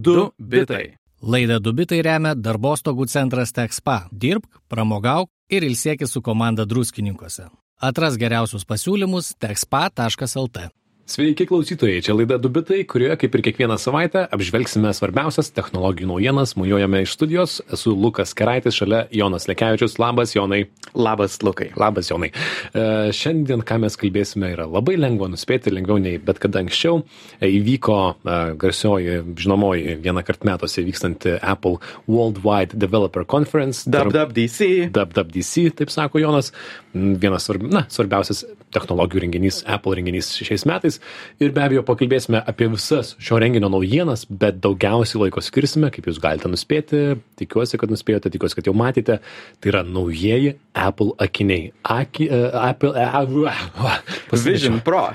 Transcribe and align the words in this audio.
Du 0.00 0.30
bitai. 0.38 0.94
Laidą 1.18 1.56
Dubitai 1.58 1.98
remia 2.06 2.36
darbostogų 2.38 3.08
centras 3.10 3.50
Tekspa. 3.50 4.04
Dirbk, 4.12 4.60
pramogauk 4.70 5.30
ir 5.50 5.66
ilsėkis 5.66 6.14
su 6.14 6.22
komanda 6.22 6.66
druskininkose. 6.70 7.48
Atras 7.82 8.18
geriausius 8.20 8.66
pasiūlymus 8.68 9.32
tekspa.lt. 9.42 10.68
Sveiki 11.08 11.46
klausytojai, 11.48 12.02
čia 12.04 12.12
laida 12.12 12.36
Dubitai, 12.36 12.82
kurioje 12.84 13.14
kaip 13.22 13.36
ir 13.38 13.42
kiekvieną 13.46 13.78
savaitę 13.80 14.26
apžvelgsime 14.28 14.90
svarbiausias 14.92 15.48
technologijų 15.56 16.10
naujienas. 16.10 16.50
Mujuojame 16.60 17.00
iš 17.06 17.14
studijos, 17.16 17.54
esu 17.72 17.94
Lukas 17.96 18.34
Keraitis, 18.36 18.76
šalia 18.76 19.06
Jonas 19.16 19.48
Lekevičius. 19.48 19.96
Labas, 19.96 20.34
Jonai. 20.36 20.66
Labas, 20.92 21.38
Lukai. 21.40 21.70
Labas, 21.80 22.10
Jonai. 22.12 22.28
E, 22.28 22.82
šiandien, 23.16 23.64
ką 23.64 23.78
mes 23.86 23.96
kalbėsime, 23.96 24.50
yra 24.52 24.66
labai 24.68 24.98
lengva 25.00 25.30
nuspėti, 25.32 25.72
lengviau 25.72 25.96
nei 25.96 26.20
bet 26.20 26.42
kada 26.44 26.60
anksčiau. 26.60 27.00
E, 27.40 27.48
įvyko 27.56 27.96
e, 28.12 28.36
garsioji, 28.60 29.16
žinomoji, 29.40 29.96
vieną 30.04 30.26
kartą 30.28 30.50
metuose 30.50 30.84
vykstanti 30.84 31.38
Apple 31.40 31.80
Worldwide 32.04 32.76
Developer 32.76 33.24
Conference. 33.24 33.88
WWDC. 33.88 34.92
WWDC, 34.92 35.70
taip 35.80 35.96
sako 35.96 36.20
Jonas. 36.20 36.52
Vienas 36.92 37.48
svarbi, 37.48 37.72
na, 37.72 37.86
svarbiausias 37.88 38.44
technologijų 38.74 39.24
renginys, 39.24 39.62
Apple 39.68 39.96
renginys 39.98 40.30
šiais 40.36 40.64
metais 40.68 40.98
ir 41.42 41.52
be 41.56 41.64
abejo 41.64 41.84
pakalbėsime 41.88 42.40
apie 42.40 42.68
visas 42.72 43.14
šio 43.22 43.40
renginio 43.42 43.70
naujienas, 43.72 44.26
bet 44.28 44.60
daugiausiai 44.64 45.24
laiko 45.24 45.42
skirsime, 45.44 45.90
kaip 45.94 46.08
jūs 46.08 46.20
galite 46.22 46.50
nuspėti, 46.50 47.18
tikiuosi, 47.40 47.78
kad 47.80 47.92
nuspėjote, 47.92 48.32
tikiuosi, 48.34 48.58
kad 48.58 48.68
jau 48.68 48.74
matėte, 48.76 49.18
tai 49.58 49.72
yra 49.72 49.84
naujieji 49.86 50.56
Apple 50.78 51.14
akiniai. 51.22 51.72
Aki, 51.82 52.28
uh, 52.30 52.58
Apple, 52.68 52.92
uh, 52.94 53.22
uh, 53.24 53.98
Vision 54.44 54.80
Pro. 54.84 55.08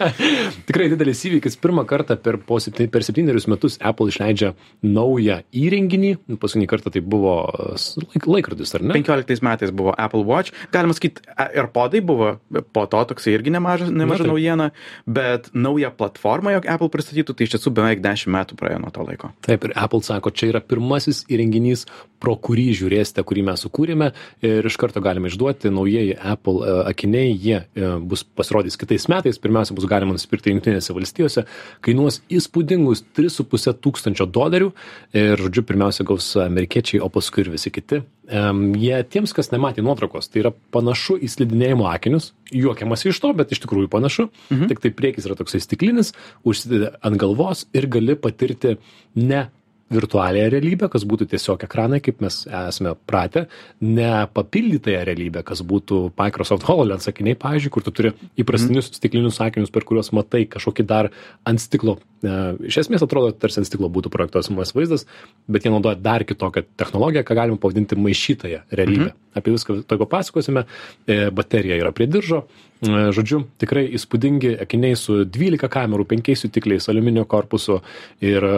Tikrai 0.68 0.88
didelis 0.92 1.22
įvykis. 1.28 1.58
Pirmą 1.62 1.84
kartą 1.88 2.16
per, 2.20 2.40
po, 2.42 2.58
septy, 2.62 2.86
per 2.90 3.04
septynerius 3.06 3.46
metus 3.50 3.78
Apple 3.84 4.10
išleidžia 4.12 4.54
naują 4.82 5.40
įrenginį. 5.54 6.14
Paskutinį 6.40 6.68
kartą 6.70 6.92
tai 6.94 7.04
buvo 7.04 7.36
laik, 8.00 8.28
laikrodis, 8.30 8.74
ar 8.76 8.86
ne? 8.86 8.96
15 8.96 9.44
metais 9.44 9.74
buvo 9.74 9.94
Apple 9.94 10.24
Watch. 10.28 10.54
Galima 10.74 10.96
sakyti, 10.96 11.24
AirPodai 11.46 12.02
buvo 12.04 12.34
po 12.74 12.86
to 12.90 12.93
toksai 13.08 13.34
irgi 13.34 13.52
nemaža, 13.54 13.88
nemaža 13.90 14.26
naujiena, 14.28 14.70
bet 15.06 15.50
naują 15.54 15.90
platformą, 15.98 16.54
jog 16.54 16.68
Apple 16.70 16.90
pristatytų, 16.94 17.34
tai 17.34 17.48
iš 17.48 17.56
tiesų 17.56 17.72
beveik 17.74 18.02
10 18.04 18.30
metų 18.34 18.58
praėjo 18.60 18.80
nuo 18.84 18.92
to 18.94 19.06
laiko. 19.06 19.32
Taip, 19.46 19.66
ir 19.68 19.74
Apple 19.80 20.02
sako, 20.06 20.32
čia 20.34 20.52
yra 20.52 20.62
pirmasis 20.64 21.24
įrenginys, 21.32 21.86
pro 22.22 22.36
kurį 22.40 22.70
žiūrėsite, 22.78 23.24
kurį 23.26 23.44
mes 23.50 23.64
sukūrėme 23.66 24.10
ir 24.46 24.68
iš 24.68 24.78
karto 24.80 25.02
galime 25.04 25.28
išduoti 25.28 25.72
naujieji 25.74 26.16
Apple 26.16 26.62
uh, 26.62 26.82
akiniai, 26.88 27.34
jie 27.34 27.58
uh, 27.60 27.98
bus 28.00 28.24
pasirodys 28.24 28.78
kitais 28.80 29.08
metais, 29.12 29.40
pirmiausia 29.42 29.76
bus 29.76 29.88
galima 29.90 30.16
nusipirkti 30.16 30.54
Junktinėse 30.54 30.96
valstijose, 30.96 31.44
kainuos 31.84 32.22
įspūdingus 32.32 33.04
3,5 33.16 33.76
tūkstančio 33.84 34.28
dolerių 34.30 34.72
ir, 35.12 35.36
žodžiu, 35.40 35.66
pirmiausia 35.68 36.06
gaus 36.08 36.32
amerikiečiai, 36.40 37.02
o 37.04 37.10
paskui 37.12 37.44
ir 37.44 37.52
visi 37.54 37.72
kiti. 37.74 38.04
Jie 38.24 39.00
tiems, 39.12 39.34
kas 39.36 39.50
nematė 39.52 39.82
nuotraukos, 39.84 40.30
tai 40.32 40.40
yra 40.40 40.52
panašu 40.72 41.18
į 41.20 41.28
slidinėjimo 41.28 41.84
akinius, 41.90 42.30
juokiamasi 42.54 43.10
iš 43.10 43.20
to, 43.20 43.32
bet 43.36 43.52
iš 43.52 43.60
tikrųjų 43.66 43.90
panašu, 43.92 44.30
mhm. 44.48 44.70
tik 44.70 44.80
tai 44.80 44.94
priekis 44.96 45.28
yra 45.28 45.36
toksai 45.36 45.60
stiklinis, 45.60 46.14
užsidedi 46.46 46.94
ant 47.04 47.20
galvos 47.20 47.66
ir 47.76 47.88
gali 47.92 48.16
patirti 48.16 48.78
ne 49.20 49.48
virtualiąją 49.92 50.48
realybę, 50.52 50.88
kas 50.92 51.04
būtų 51.08 51.26
tiesiog 51.34 51.64
ekranai, 51.66 52.00
kaip 52.04 52.22
mes 52.24 52.40
esame 52.48 52.94
pratę, 53.06 53.44
ne 53.84 54.10
papildytąją 54.32 55.02
realybę, 55.04 55.42
kas 55.46 55.60
būtų 55.66 56.00
Microsoft 56.18 56.64
HoloLens 56.64 57.04
sakiniai, 57.08 57.36
pavyzdžiui, 57.40 57.72
kur 57.74 57.84
tu 57.84 57.92
turi 57.94 58.14
įprastinius 58.40 58.88
mm. 58.88 58.98
stiklinius 58.98 59.38
sakinius, 59.40 59.72
per 59.74 59.84
kuriuos 59.84 60.10
matai 60.16 60.44
kažkokį 60.50 60.86
dar 60.88 61.10
ant 61.48 61.60
stiklo. 61.60 61.98
E, 62.24 62.36
iš 62.70 62.80
esmės 62.84 63.04
atrodo, 63.04 63.34
tarsi 63.36 63.60
ant 63.60 63.68
stiklo 63.68 63.90
būtų 63.92 64.12
projektuojamas 64.14 64.72
vaizdas, 64.76 65.04
bet 65.52 65.66
jie 65.66 65.74
naudoja 65.74 66.00
dar 66.00 66.24
kitokią 66.24 66.64
technologiją, 66.80 67.24
ką 67.28 67.36
galima 67.42 67.60
pavadinti 67.60 68.00
maišytąją 68.00 68.64
realybę. 68.72 69.10
Mm. 69.12 69.20
Apie 69.34 69.52
viską 69.52 69.82
to 69.84 69.98
papasakosime. 70.00 70.64
E, 71.06 71.28
baterija 71.34 71.76
yra 71.82 71.92
prie 71.92 72.08
diržo. 72.08 72.46
E, 72.80 73.10
žodžiu, 73.14 73.44
tikrai 73.60 73.84
įspūdingi 73.98 74.56
akiniai 74.64 74.96
su 74.96 75.20
12 75.28 75.68
kamerų, 75.68 76.08
5 76.16 76.34
sutikliais, 76.46 76.88
aliuminio 76.88 77.28
korpusu 77.28 77.82
ir 78.24 78.48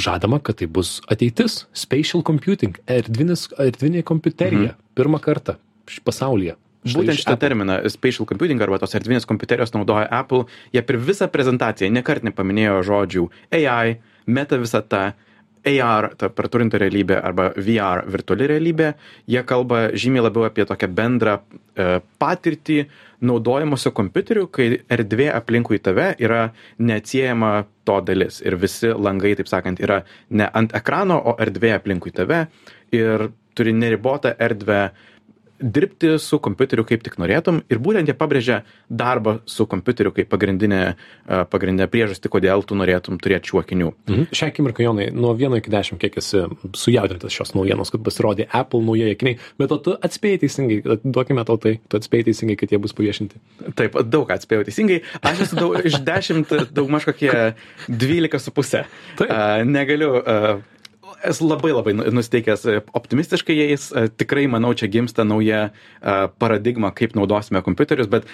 žadama, 0.00 0.40
kad 0.42 0.58
tai 0.60 0.68
bus 0.70 0.98
ateitis, 1.10 1.64
spatial 1.76 2.24
computing, 2.26 2.76
erdvinis, 2.90 3.48
erdvinė 3.60 4.04
kompiuterija, 4.06 4.74
mhm. 4.74 4.92
pirmą 4.98 5.20
kartą 5.22 5.58
pasaulyje. 6.04 6.56
Štai 6.84 7.00
Būtent 7.00 7.16
šitą 7.16 7.32
Apple. 7.32 7.40
terminą 7.40 7.76
spatial 7.88 8.26
computing 8.28 8.60
arba 8.60 8.76
tos 8.82 8.92
erdvinės 8.96 9.24
kompiuterijos 9.28 9.72
naudoja 9.72 10.04
Apple, 10.12 10.44
jie 10.74 10.82
per 10.84 10.98
visą 11.00 11.30
prezentaciją 11.32 11.88
nekart 11.92 12.26
nepaminėjo 12.26 12.82
žodžių 12.84 13.24
AI, 13.56 13.96
meta 14.28 14.58
visata, 14.60 15.14
AR, 15.64 16.10
ta 16.18 16.28
perturinta 16.28 16.78
realybė 16.80 17.16
arba 17.24 17.48
VR, 17.56 18.04
virtuali 18.12 18.48
realybė, 18.50 18.90
jie 19.30 19.42
kalba 19.48 19.86
žymiai 19.96 20.26
labiau 20.26 20.44
apie 20.48 20.66
tokią 20.68 20.90
bendrą 20.92 21.38
e, 21.40 22.00
patirtį 22.20 22.78
naudojimuose 23.24 23.92
kompiuteriu, 23.96 24.48
kai 24.52 24.82
erdvė 24.92 25.30
aplinkui 25.32 25.80
tave 25.84 26.10
yra 26.20 26.50
neatsiejama 26.78 27.54
to 27.88 28.00
dalis 28.04 28.42
ir 28.44 28.58
visi 28.60 28.92
langai, 28.92 29.32
taip 29.38 29.48
sakant, 29.48 29.80
yra 29.80 30.02
ne 30.30 30.50
ant 30.52 30.76
ekrano, 30.76 31.16
o 31.16 31.36
erdvė 31.40 31.74
aplinkui 31.78 32.12
tave 32.12 32.46
ir 32.92 33.30
turi 33.54 33.72
neribotą 33.72 34.34
erdvę 34.42 34.80
dirbti 35.60 36.18
su 36.18 36.38
kompiuteriu 36.42 36.84
kaip 36.86 37.04
tik 37.06 37.16
norėtum 37.20 37.60
ir 37.70 37.78
būtent 37.82 38.08
jie 38.10 38.14
pabrėžia 38.18 38.60
darbą 38.90 39.38
su 39.46 39.66
kompiuteriu 39.70 40.12
kaip 40.14 40.28
pagrindinę, 40.32 40.80
pagrindinę 41.52 41.86
priežastį, 41.90 42.30
kodėl 42.32 42.64
tu 42.66 42.76
norėtum 42.78 43.20
turėti 43.22 43.52
šių 43.52 43.60
akinių. 43.62 43.92
Mhm. 44.10 44.26
Šią 44.34 44.50
akimirką, 44.50 44.84
Jonai, 44.84 45.08
nuo 45.14 45.32
1 45.38 45.60
iki 45.60 45.72
10, 45.72 46.00
kiek 46.02 46.18
esi 46.20 46.44
sujaudintas 46.76 47.34
šios 47.34 47.54
naujienos, 47.54 47.92
kad 47.94 48.04
pasirodė 48.06 48.48
Apple 48.50 48.82
naujieji 48.84 49.16
akiniai, 49.16 49.38
bet 49.60 49.76
tu 49.86 49.94
atspėjai 49.94 50.42
teisingai, 50.44 50.80
duokime 51.04 51.46
tau 51.46 51.58
tai, 51.62 51.76
tu 51.88 52.00
atspėjai 52.00 52.28
teisingai, 52.30 52.58
kad 52.60 52.74
jie 52.74 52.82
bus 52.82 52.96
paviešinti. 52.96 53.40
Taip, 53.78 53.98
daug 54.10 54.30
atspėjau 54.34 54.66
teisingai, 54.68 55.00
aš 55.22 55.46
esu 55.48 55.60
daug, 55.60 55.78
iš 55.80 56.00
10 56.04 56.54
daugmaž 56.74 57.08
kokie 57.12 57.32
12,5. 57.88 58.84
Uh, 59.24 59.62
negaliu 59.68 60.14
uh, 60.18 60.62
esu 61.24 61.48
labai 61.48 61.72
labai 61.72 61.94
nu, 61.96 62.04
nusiteikęs 62.18 62.64
e, 62.68 62.76
optimistiškai 62.96 63.56
jais. 63.56 63.88
E, 63.92 64.06
tikrai 64.12 64.46
manau, 64.50 64.72
čia 64.76 64.88
gimsta 64.92 65.24
nauja 65.26 65.62
e, 65.70 66.14
paradigma, 66.40 66.90
kaip 66.96 67.16
naudosime 67.18 67.62
kompiuterius, 67.64 68.10
bet 68.12 68.28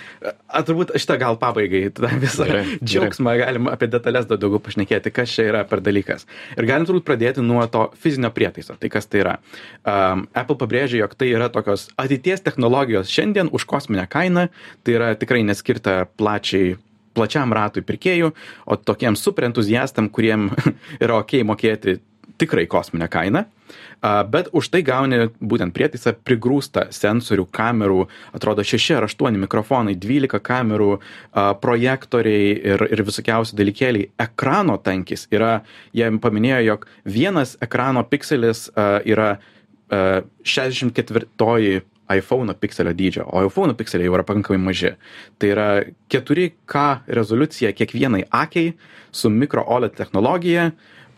turbūt 0.66 0.92
šitą 1.00 1.18
gal 1.20 1.38
pabaigai, 1.40 1.86
tą 1.96 2.10
visą 2.24 2.48
gerai, 2.48 2.64
džiaugsmą 2.82 3.36
gerai. 3.36 3.46
galim 3.46 3.70
apie 3.72 3.90
detalės 3.92 4.28
daugiau 4.30 4.62
pašnekėti, 4.64 5.14
kas 5.14 5.36
čia 5.36 5.48
yra 5.52 5.62
per 5.68 5.84
dalykas. 5.84 6.26
Ir 6.56 6.68
galim 6.68 6.88
turbūt 6.88 7.06
pradėti 7.08 7.44
nuo 7.44 7.64
to 7.70 7.88
fizinio 8.02 8.32
prietaiso. 8.34 8.76
Tai 8.80 8.92
kas 8.92 9.08
tai 9.10 9.24
yra? 9.24 9.38
Um, 9.84 10.26
Apple 10.34 10.58
pabrėžia, 10.60 11.04
jog 11.04 11.16
tai 11.18 11.32
yra 11.32 11.50
tokios 11.52 11.88
ateities 12.00 12.44
technologijos 12.46 13.10
šiandien 13.12 13.52
už 13.54 13.66
kosminę 13.70 14.06
kainą, 14.10 14.48
tai 14.84 14.98
yra 14.98 15.14
tikrai 15.18 15.42
neskirta 15.46 16.04
plačiai 16.20 16.76
plačiam 17.10 17.50
ratui 17.54 17.82
pirkėjų, 17.82 18.30
o 18.70 18.76
tokiems 18.78 19.22
super 19.24 19.48
entuziastam, 19.48 20.06
kuriem 20.14 20.48
yra 21.04 21.18
ok 21.20 21.40
mokėti 21.48 21.98
tikrai 22.40 22.64
kosminę 22.70 23.08
kainą, 23.12 23.44
bet 24.32 24.48
už 24.56 24.70
tai 24.72 24.80
gauni 24.86 25.28
būtent 25.38 25.74
prietaisą 25.76 26.14
prigrūstą 26.24 26.86
sensorių, 26.94 27.44
kamerų, 27.52 28.06
atrodo 28.36 28.64
6 28.66 28.96
ar 28.96 29.06
8 29.06 29.36
mikrofonai, 29.44 29.94
12 30.00 30.40
kamerų, 30.46 30.90
projektoriai 31.60 32.50
ir, 32.72 32.86
ir 32.88 33.04
visokiausi 33.06 33.58
dalykėliai. 33.60 34.08
Ekrano 34.24 34.78
tankis 34.80 35.28
yra, 35.30 35.60
jie 35.92 36.08
paminėjo, 36.24 36.60
jog 36.70 36.88
vienas 37.04 37.56
ekrano 37.62 38.02
pikselis 38.08 38.68
yra 39.04 39.36
64 39.90 41.84
iPhone 42.10 42.54
pikselio 42.58 42.90
dydžio, 42.96 43.22
o 43.30 43.44
iPhone 43.46 43.74
pikseliai 43.78 44.08
jau 44.08 44.16
yra 44.16 44.24
pakankamai 44.26 44.58
maži. 44.64 44.96
Tai 45.38 45.50
yra 45.52 45.66
4K 46.10 46.86
rezoliucija 47.06 47.70
kiekvienai 47.78 48.24
akiai 48.34 48.72
su 49.14 49.30
mikro 49.30 49.62
OLED 49.62 49.94
technologija 49.98 50.72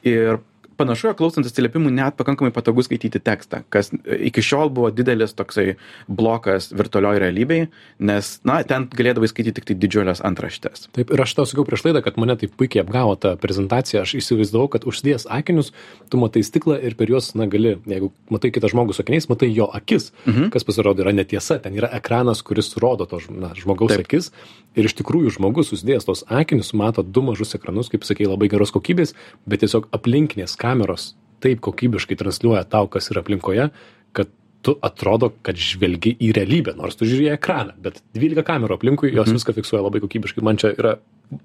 ir 0.05 0.43
panašu 0.79 1.09
jog 1.11 1.19
klausantis 1.21 1.53
atsiliepimų 1.53 1.93
net 1.95 2.17
pakankamai 2.19 2.53
patogu 2.55 2.85
skaityti 2.85 3.21
tekstą 3.23 3.63
kas 3.73 3.91
iki 3.93 4.45
šiol 4.45 4.73
buvo 4.75 4.91
didelis 4.95 5.35
toksai 5.39 5.77
blokas 6.09 6.71
virtualioj 6.77 7.21
realybėj 7.23 7.67
nes 8.09 8.33
na 8.49 8.61
ten 8.69 8.89
galėdavai 8.93 9.31
skaityt 9.31 9.59
tiktai 9.61 9.77
didžiules 9.79 10.23
antraštes 10.25 10.89
taip 10.97 11.13
ir 11.15 11.25
aš 11.25 11.37
tau 11.39 11.49
sakiau 11.49 11.67
prieš 11.69 11.87
laidą 11.87 12.03
kad 12.05 12.19
mane 12.21 12.37
taip 12.41 12.57
puikiai 12.59 12.85
apgavo 12.85 13.15
ta 13.21 13.35
prezentacija 13.41 14.05
aš 14.07 14.17
įsivaizdavau 14.21 14.71
kad 14.73 14.87
užsidėjęs 14.89 15.29
akinius 15.39 15.73
tu 16.13 16.21
matai 16.23 16.45
stiklą 16.47 16.79
ir 16.81 16.97
per 16.99 17.13
juos 17.13 17.33
na 17.39 17.49
gali 17.51 17.77
jeigu 17.89 18.13
matai 18.33 18.53
kitą 18.55 18.73
žmogų 18.73 18.97
su 18.97 19.05
akiniais 19.05 19.29
matai 19.33 19.53
jo 19.53 19.69
akis 19.69 20.11
mhm. 20.27 20.51
kas 20.55 20.67
pasirodo 20.69 21.05
yra 21.05 21.15
netiesa 21.17 21.59
ten 21.63 21.77
yra 21.79 21.91
ekranas 22.01 22.43
kuris 22.47 22.75
rodo 22.83 23.09
to 23.09 23.21
na 23.31 23.53
žmogaus 23.59 23.97
taip. 23.97 24.07
akis 24.07 24.33
ir 24.79 24.89
iš 24.89 24.97
tikrųjų 25.01 25.35
žmogus 25.37 25.73
užsidėjęs 25.75 26.07
tuos 26.09 26.25
akinius 26.33 26.73
mato 26.79 27.05
du 27.05 27.25
mažus 27.27 27.57
ekranus 27.59 27.91
kaip 27.93 28.07
sakei 28.09 28.29
labai 28.29 28.49
geros 28.53 28.73
kokybės 28.75 29.15
bet 29.47 29.65
tiesiog 29.65 29.89
aplinkinės 29.97 30.57
kameros 30.63 31.13
taip 31.43 31.63
kokybiškai 31.65 32.17
transliuoja 32.21 32.63
tau, 32.71 32.87
kas 32.91 33.11
yra 33.11 33.23
aplinkoje, 33.25 33.69
kad 34.15 34.31
tu 34.63 34.77
atrodo, 34.87 35.33
kad 35.43 35.59
žvelgi 35.59 36.15
į 36.23 36.31
realybę, 36.37 36.77
nors 36.79 36.95
tu 36.99 37.09
žiūri 37.09 37.27
į 37.27 37.35
ekraną, 37.35 37.75
bet 37.83 37.99
12 38.15 38.47
kamerų 38.47 38.79
aplinkui, 38.79 39.11
jos 39.11 39.27
mhm. 39.27 39.41
viską 39.41 39.57
fiksuoja 39.59 39.83
labai 39.83 40.03
kokybiškai. 40.05 40.45
Man 40.47 40.61
čia 40.63 40.71
yra 40.77 40.97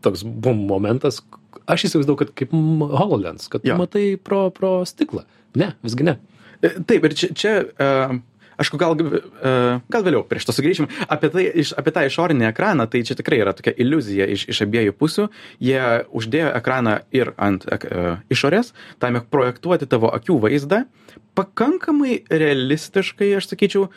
toks 0.06 0.22
bum 0.28 0.62
momentas, 0.70 1.24
aš 1.66 1.88
įsivaizduoju, 1.90 2.20
kad 2.22 2.34
kaip 2.38 2.54
HoloLens, 2.54 3.50
kad 3.52 3.66
tu 3.66 3.78
matai 3.80 4.08
pro, 4.22 4.48
pro 4.54 4.80
stiklą. 4.88 5.26
Ne, 5.58 5.72
visgi 5.86 6.06
ne. 6.06 6.18
E, 6.62 6.76
Taip, 6.90 7.06
ir 7.08 7.16
čia, 7.18 7.32
čia 7.38 7.54
uh, 7.64 8.18
aš 8.58 8.72
gal, 8.80 8.98
uh, 8.98 9.80
gal 9.94 10.06
vėliau 10.06 10.24
prieš 10.28 10.50
to 10.50 10.56
sugrįžim, 10.56 10.90
apie, 11.08 11.32
tai, 11.34 11.46
iš, 11.64 11.74
apie 11.78 11.94
tą 11.96 12.06
išorinį 12.10 12.50
ekraną, 12.50 12.88
tai 12.92 13.04
čia 13.08 13.18
tikrai 13.20 13.42
yra 13.44 13.56
tokia 13.58 13.76
iliuzija 13.78 14.28
iš, 14.34 14.48
iš 14.54 14.64
abiejų 14.68 14.96
pusių. 14.98 15.28
Jie 15.64 15.82
uždėjo 16.18 16.54
ekraną 16.58 17.00
ir 17.16 17.34
ant 17.38 17.68
uh, 17.70 18.18
išorės, 18.34 18.74
tam 19.02 19.20
jog 19.20 19.30
projektuoti 19.34 19.90
tavo 19.90 20.12
akių 20.14 20.42
vaizdą. 20.48 20.86
Pakankamai 21.38 22.24
realistiškai, 22.34 23.28
aš 23.38 23.46
sakyčiau, 23.52 23.88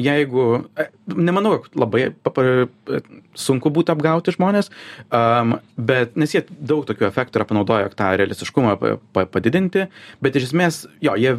jeigu, 0.00 0.44
e, 0.80 0.86
nemanau, 1.12 1.58
labai 1.76 2.08
pa, 2.24 2.32
sunku 3.36 3.68
būtų 3.74 3.92
apgauti 3.92 4.32
žmonės, 4.32 4.70
bet 5.76 6.16
nes 6.16 6.32
jie 6.34 6.42
daug 6.48 6.86
tokių 6.88 7.06
efektų 7.10 7.40
yra 7.40 7.46
panaudoję, 7.50 7.90
tą 7.98 8.08
realistiškumą 8.16 8.76
pa, 8.80 8.94
pa, 9.12 9.26
padidinti, 9.28 9.86
bet 10.24 10.38
iš 10.40 10.48
esmės, 10.50 10.80
jo, 11.04 11.12
jie 11.20 11.36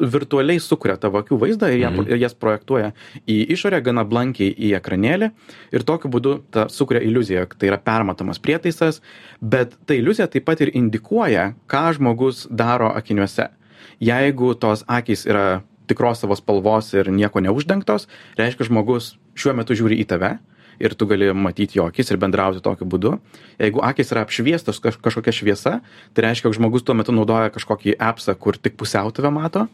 virtualiai 0.00 0.62
sukuria 0.62 0.96
tavo 1.02 1.18
akių 1.22 1.40
vaizdą 1.42 1.72
ir, 1.74 1.82
Mhm. 1.90 2.08
ir 2.12 2.22
jas 2.22 2.34
projektuoja 2.34 2.92
į 3.26 3.38
išorę 3.56 3.82
gana 3.82 4.04
blankiai 4.04 4.54
į 4.54 4.76
ekranėlį 4.80 5.30
ir 5.72 5.82
tokiu 5.82 6.10
būdu 6.10 6.42
ta 6.50 6.68
sukuria 6.68 7.02
iliuziją, 7.02 7.46
tai 7.58 7.68
yra 7.72 7.78
permatomas 7.78 8.38
prietaisas, 8.38 9.00
bet 9.40 9.74
ta 9.86 9.94
iliuzija 9.94 10.28
taip 10.30 10.44
pat 10.44 10.60
ir 10.60 10.70
indikuoja, 10.74 11.54
ką 11.66 11.92
žmogus 11.98 12.46
daro 12.50 12.92
akiniuose. 12.94 13.48
Jeigu 14.02 14.54
tos 14.58 14.86
akys 14.88 15.26
yra 15.28 15.62
tikros 15.90 16.22
savo 16.22 16.36
spalvos 16.38 16.92
ir 16.94 17.10
nieko 17.12 17.42
neuždengtos, 17.44 18.08
reiškia 18.38 18.68
žmogus 18.70 19.16
šiuo 19.34 19.54
metu 19.58 19.76
žiūri 19.76 19.98
į 20.02 20.08
tave 20.14 20.36
ir 20.82 20.94
tu 20.98 21.06
gali 21.06 21.30
matyti 21.36 21.78
jo 21.78 21.86
akis 21.90 22.10
ir 22.10 22.18
bendrauti 22.22 22.62
tokiu 22.64 22.88
būdu. 22.88 23.16
Jeigu 23.60 23.82
akis 23.84 24.12
yra 24.14 24.24
apšviestos 24.26 24.80
kaž, 24.82 24.98
kažkokia 25.02 25.34
šviesa, 25.34 25.78
tai 26.14 26.26
reiškia, 26.26 26.48
kad 26.48 26.58
žmogus 26.58 26.86
tuo 26.86 26.96
metu 26.98 27.14
naudoja 27.14 27.52
kažkokį 27.54 27.96
appsą, 28.02 28.34
kur 28.38 28.58
tik 28.58 28.78
pusiau 28.80 29.12
tave 29.14 29.30
mato. 29.34 29.68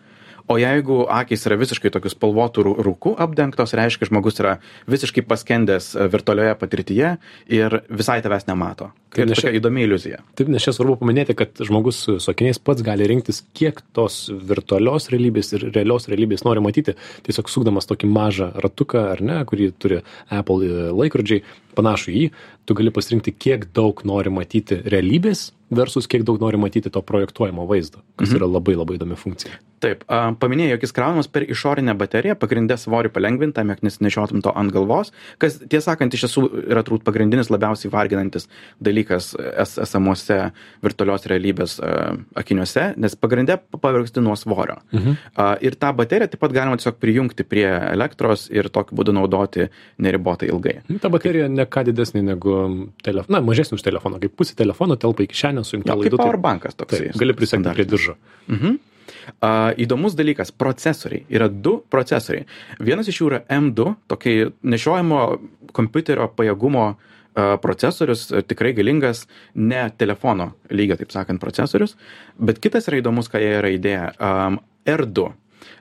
O 0.48 0.56
jeigu 0.56 1.02
akys 1.12 1.42
yra 1.44 1.58
visiškai 1.60 1.90
tokiu 1.92 2.08
spalvotų 2.08 2.62
rū- 2.64 2.76
rūku 2.80 3.10
apdengtos, 3.20 3.74
reiškia, 3.76 4.08
žmogus 4.08 4.40
yra 4.40 4.54
visiškai 4.88 5.20
paskendęs 5.28 5.90
e, 5.92 6.06
virtualioje 6.08 6.54
patirtyje 6.56 7.10
ir 7.52 7.80
visai 7.92 8.22
tavęs 8.24 8.48
nemato. 8.48 8.88
Tai 9.18 9.26
nes 9.28 9.40
tokia 9.40 9.58
įdomi 9.58 9.84
iliuzija. 9.86 10.20
Taip, 10.38 10.50
nes 10.52 10.64
čia 10.64 10.74
svarbu 10.76 10.98
paminėti, 11.02 11.36
kad 11.38 11.62
žmogus 11.68 12.00
su 12.06 12.32
akiniais 12.32 12.60
pats 12.62 12.84
gali 12.86 13.06
rinktis, 13.10 13.42
kiek 13.58 13.80
tos 13.96 14.26
virtualios 14.30 15.10
realybės 15.12 15.54
ir 15.56 15.68
realios 15.74 16.08
realybės 16.10 16.46
nori 16.46 16.62
matyti, 16.64 16.96
tiesiog 17.26 17.50
sukdamas 17.52 17.90
tokį 17.90 18.10
mažą 18.14 18.50
ratuką, 18.64 19.04
ar 19.14 19.24
ne, 19.24 19.38
kurį 19.48 19.70
turi 19.82 20.02
Apple 20.30 20.66
e, 20.66 20.88
laikrodžiai, 20.94 21.44
panašu 21.78 22.12
į 22.12 22.24
jį, 22.24 22.32
tu 22.68 22.76
gali 22.78 22.92
pasirinkti, 22.94 23.36
kiek 23.46 23.70
daug 23.76 24.02
nori 24.08 24.32
matyti 24.34 24.82
realybės 24.84 25.50
versus 25.70 26.08
kiek 26.08 26.24
daug 26.24 26.40
nori 26.40 26.60
matyti 26.60 26.90
to 26.92 27.02
projektuojamo 27.04 27.66
vaizdo, 27.68 28.02
kas 28.18 28.32
yra 28.36 28.48
labai 28.48 28.76
labai 28.78 28.96
įdomi 28.96 29.18
funkcija. 29.20 29.58
Taip, 29.78 30.02
paminėjau, 30.42 30.72
jog 30.74 30.84
jis 30.86 30.94
kraunamas 30.96 31.28
per 31.30 31.44
išorinę 31.46 31.94
bateriją, 31.98 32.34
pagrindę 32.40 32.74
svorį 32.80 33.12
palengvintą, 33.14 33.62
jog 33.68 33.84
nesinešiotum 33.86 34.42
to 34.42 34.52
ant 34.58 34.72
galvos, 34.74 35.12
kas 35.38 35.60
tiesą 35.60 35.92
sakant 35.92 36.16
iš 36.16 36.24
tiesų 36.26 36.42
yra 36.64 36.82
turbūt 36.86 37.04
pagrindinis 37.06 37.52
labiausiai 37.52 37.92
varginantis 37.92 38.48
dalykas 38.82 39.07
es, 39.16 39.32
esamuose 39.80 40.38
virtualios 40.84 41.26
realybės 41.30 41.78
a, 41.80 42.14
akiniuose, 42.38 42.92
nes 43.00 43.16
pagrindę 43.18 43.58
pavargsti 43.80 44.22
nuo 44.24 44.36
svorio. 44.38 44.78
Mhm. 44.92 45.16
Ir 45.64 45.76
tą 45.80 45.92
bateriją 45.96 46.30
taip 46.32 46.42
pat 46.42 46.54
galima 46.54 46.78
tiesiog 46.78 46.98
prijungti 47.00 47.46
prie 47.48 47.66
elektros 47.68 48.48
ir 48.54 48.70
tokiu 48.72 48.98
būdu 48.98 49.14
naudoti 49.16 49.68
neribotai 50.04 50.50
ilgai. 50.52 50.78
Ta 51.02 51.10
baterija 51.12 51.48
ne 51.52 51.66
ką 51.68 51.84
didesnė 51.88 52.22
negu 52.26 52.58
telefonas, 53.04 53.32
na, 53.32 53.42
mažesnė 53.44 53.78
už 53.78 53.86
telefoną, 53.86 54.20
kaip 54.22 54.36
pusė 54.38 54.56
telefono 54.58 54.98
telpa 55.00 55.24
į 55.24 55.32
kišenę 55.32 55.64
su 55.64 55.78
jungteliu 55.78 56.06
laidu. 56.06 56.20
powerbankas 56.20 56.78
toks. 56.78 56.96
Taip, 56.96 57.18
gali 57.18 57.36
prisegti 57.38 57.74
prie 57.74 57.88
diržo. 57.88 58.16
Mhm. 58.48 58.78
Uh, 59.40 59.72
įdomus 59.80 60.14
dalykas- 60.16 60.52
procesoriai. 60.62 61.24
Yra 61.32 61.48
du 61.48 61.78
procesoriai. 61.90 62.44
Vienas 62.78 63.08
iš 63.08 63.20
jų 63.20 63.30
yra 63.30 63.40
M2, 63.48 63.94
tokia 64.08 64.50
nešiojamo 64.62 65.20
kompiuterio 65.72 66.28
pajėgumo 66.36 66.84
uh, 66.90 67.17
procesorius, 67.62 68.28
tikrai 68.48 68.72
galingas, 68.76 69.26
ne 69.54 69.88
telefono 69.98 70.52
lygio, 70.70 70.98
taip 71.00 71.12
sakant, 71.14 71.40
procesorius, 71.42 71.96
bet 72.38 72.62
kitas 72.62 72.88
yra 72.90 73.02
įdomus, 73.02 73.30
ką 73.30 73.42
jie 73.42 73.52
yra 73.60 74.08
um,- 74.18 74.58
R2. 74.98 75.28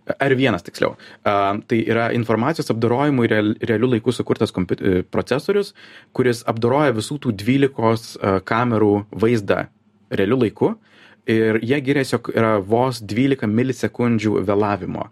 R1 0.08 0.64
tiksliau. 0.64 0.96
Tai 1.24 1.78
yra 1.92 2.08
informacijos 2.16 2.72
apdorojimui 2.72 3.28
real, 3.28 3.54
realių 3.60 3.90
laikų 3.96 4.14
sukurtas 4.16 4.54
e, 4.56 5.02
procesorius, 5.04 5.74
kuris 6.16 6.44
apdoroja 6.48 6.96
visų 6.96 7.20
tų 7.26 7.34
12 7.36 7.68
uh, 7.76 8.40
kamerų 8.48 8.94
vaizdą 9.12 9.66
realių 10.12 10.40
laikų 10.46 10.72
ir 11.28 11.60
jie 11.62 11.80
giriasi, 11.84 12.16
jog 12.16 12.30
yra 12.34 12.58
vos 12.64 13.02
12 13.04 13.50
milisekundžių 13.52 14.42
vėlavimo 14.48 15.10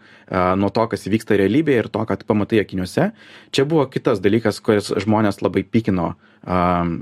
nuo 0.60 0.70
to, 0.74 0.86
kas 0.92 1.06
įvyksta 1.10 1.38
realybėje 1.40 1.84
ir 1.84 1.90
to, 1.94 2.06
kad 2.10 2.24
pamatai 2.28 2.62
akiniuose. 2.64 3.12
Čia 3.54 3.68
buvo 3.70 3.86
kitas 3.92 4.24
dalykas, 4.24 4.62
kuris 4.64 4.92
žmonės 5.06 5.44
labai 5.46 5.66
pykino 5.68 6.14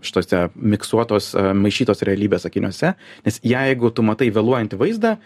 šitose 0.04 0.46
miksuotos, 0.56 1.34
maišytos 1.36 2.06
realybės 2.08 2.48
akiniuose, 2.48 2.94
nes 3.26 3.40
jeigu 3.44 3.92
tu 3.92 4.06
matai 4.08 4.30
vėluojantį 4.32 4.80
vaizdą, 4.80 5.18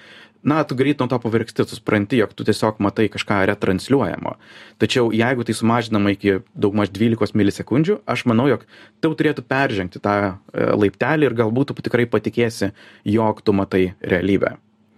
na, 0.44 0.62
tu 0.68 0.76
greit 0.76 1.00
nuo 1.00 1.08
to 1.12 1.20
pavirksti, 1.22 1.66
tu 1.66 1.78
supranti, 1.78 2.20
jog 2.22 2.34
tu 2.38 2.46
tiesiog 2.48 2.82
matai 2.84 3.08
kažką 3.14 3.40
retransliuojamo. 3.52 4.36
Tačiau 4.82 5.10
jeigu 5.16 5.48
tai 5.48 5.56
sumažinama 5.58 6.14
iki 6.16 6.40
daugmaž 6.54 6.92
12 6.94 7.38
milisekundžių, 7.38 8.02
aš 8.06 8.28
manau, 8.30 8.48
jog 8.52 8.68
tau 9.04 9.16
turėtų 9.18 9.46
peržengti 9.48 10.04
tą 10.04 10.18
e, 10.28 10.70
laiptelį 10.78 11.30
ir 11.30 11.38
galbūt 11.42 11.74
tu 11.74 11.88
tikrai 11.90 12.08
patikėsi, 12.10 12.74
jog 13.08 13.44
tu 13.44 13.56
matai 13.58 13.92
realybę. 14.02 14.58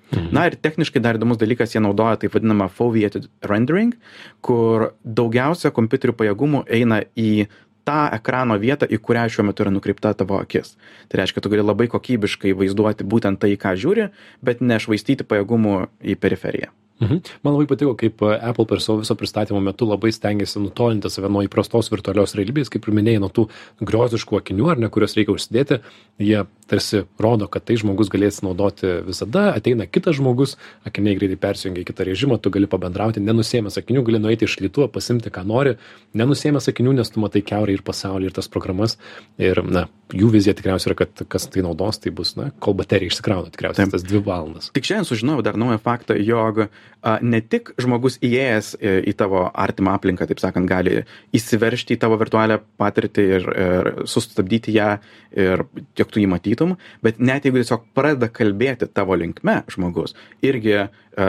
Mhm. 0.10 0.30
Na 0.34 0.48
ir 0.50 0.58
techniškai 0.58 1.02
dar 1.04 1.20
įdomus 1.20 1.38
dalykas, 1.38 1.76
jie 1.76 1.82
naudoja 1.84 2.18
taip 2.18 2.34
vadinamą 2.34 2.70
foveated 2.74 3.28
rendering, 3.46 3.94
kur 4.42 4.92
daugiausia 5.06 5.70
kompiuterių 5.76 6.16
pajėgumų 6.18 6.64
eina 6.66 7.04
į 7.14 7.46
tą 7.88 8.00
ekrano 8.16 8.58
vietą, 8.62 8.88
į 8.90 9.00
kurią 9.04 9.28
šiuo 9.34 9.46
metu 9.48 9.66
yra 9.66 9.74
nukreipta 9.76 10.14
tavo 10.18 10.40
akis. 10.42 10.76
Tai 11.10 11.22
reiškia, 11.22 11.44
tu 11.44 11.54
gali 11.54 11.66
labai 11.66 11.90
kokybiškai 11.92 12.56
vaizduoti 12.58 13.08
būtent 13.08 13.42
tai, 13.42 13.56
ką 13.60 13.76
žiūri, 13.80 14.10
bet 14.46 14.62
nešvaistyti 14.66 15.28
pajėgumų 15.28 15.80
į 16.04 16.20
periferiją. 16.20 16.74
Mhm. 17.00 17.20
Man 17.44 17.56
labai 17.56 17.68
patiko, 17.70 17.94
kaip 17.96 18.20
e, 18.28 18.34
Apple 18.44 18.66
per 18.68 18.82
savo 18.84 19.00
viso 19.00 19.16
pristatymo 19.16 19.62
metu 19.64 19.88
labai 19.88 20.12
stengiasi 20.12 20.60
nutolinti 20.60 21.08
save 21.12 21.30
nuo 21.32 21.46
įprastos 21.46 21.88
virtualios 21.94 22.36
realybės, 22.36 22.72
kaip 22.74 22.90
ir 22.90 22.96
minėjai, 22.98 23.22
nuo 23.24 23.30
tų 23.32 23.46
grioziškų 23.88 24.40
akinių, 24.42 24.66
ar 24.74 24.82
ne, 24.84 24.90
kuriuos 24.92 25.16
reikia 25.16 25.32
užsidėti. 25.32 25.80
Jie 26.20 26.42
tarsi 26.68 27.06
rodo, 27.24 27.48
kad 27.48 27.64
tai 27.70 27.78
žmogus 27.80 28.12
galės 28.12 28.42
naudoti 28.44 28.98
visada, 29.08 29.48
ateina 29.56 29.88
kitas 29.88 30.20
žmogus, 30.20 30.58
akiniai 30.88 31.16
greitai 31.22 31.40
persijungia 31.40 31.86
į 31.86 31.88
kitą 31.88 32.10
režimą, 32.10 32.40
tu 32.44 32.52
gali 32.52 32.68
pabendrauti, 32.68 33.24
nenusėmęs 33.24 33.80
akinių, 33.80 34.04
gali 34.10 34.20
nueiti 34.26 34.50
iš 34.50 34.60
rytų, 34.60 34.90
pasimti, 34.92 35.32
ką 35.32 35.46
nori, 35.48 35.78
nenusėmęs 36.20 36.68
akinių, 36.74 36.98
nes 37.00 37.16
tu 37.16 37.24
matai 37.24 37.46
keurai 37.48 37.80
ir 37.80 37.86
pasaulį, 37.88 38.28
ir 38.28 38.36
tas 38.42 38.52
programas. 38.52 39.00
Ir, 39.40 39.64
na, 39.64 39.88
jų 40.16 40.30
vizija 40.34 40.56
tikriausiai 40.58 40.92
yra, 40.92 40.98
kad 41.04 41.22
kas 41.30 41.46
tai 41.52 41.62
naudos, 41.66 42.00
tai 42.02 42.12
bus, 42.16 42.34
na, 42.38 42.50
kol 42.64 42.76
baterija 42.78 43.12
išsikrauna, 43.12 43.52
tikriausiai 43.54 43.86
Taip. 43.86 43.94
tas 43.94 44.06
dvi 44.06 44.22
valandas. 44.26 44.70
Tik 44.74 44.88
šiandien 44.88 45.08
sužinojau 45.10 45.44
dar 45.46 45.58
naują 45.60 45.80
faktą, 45.84 46.18
jog 46.18 46.64
a, 46.66 47.16
ne 47.22 47.42
tik 47.46 47.74
žmogus 47.82 48.18
įėjęs 48.26 48.72
į, 48.80 48.94
į 49.12 49.16
tavo 49.20 49.46
artimą 49.50 49.94
aplinką, 50.00 50.28
taip 50.30 50.42
sakant, 50.42 50.70
gali 50.70 51.04
įsiveršti 51.36 51.98
į 51.98 52.02
tavo 52.02 52.18
virtualią 52.22 52.60
patirtį 52.82 53.28
ir, 53.38 53.50
ir 53.66 53.92
sustabdyti 54.10 54.74
ją 54.78 54.96
ir 55.38 55.66
jog 56.00 56.14
tu 56.14 56.24
jį 56.24 56.30
matytum, 56.32 56.78
bet 57.06 57.22
net 57.22 57.46
jeigu 57.46 57.62
tiesiog 57.62 57.86
pradeda 57.98 58.32
kalbėti 58.34 58.90
tavo 58.90 59.18
linkme 59.20 59.62
žmogus, 59.70 60.18
irgi 60.46 60.76
a, 60.80 60.88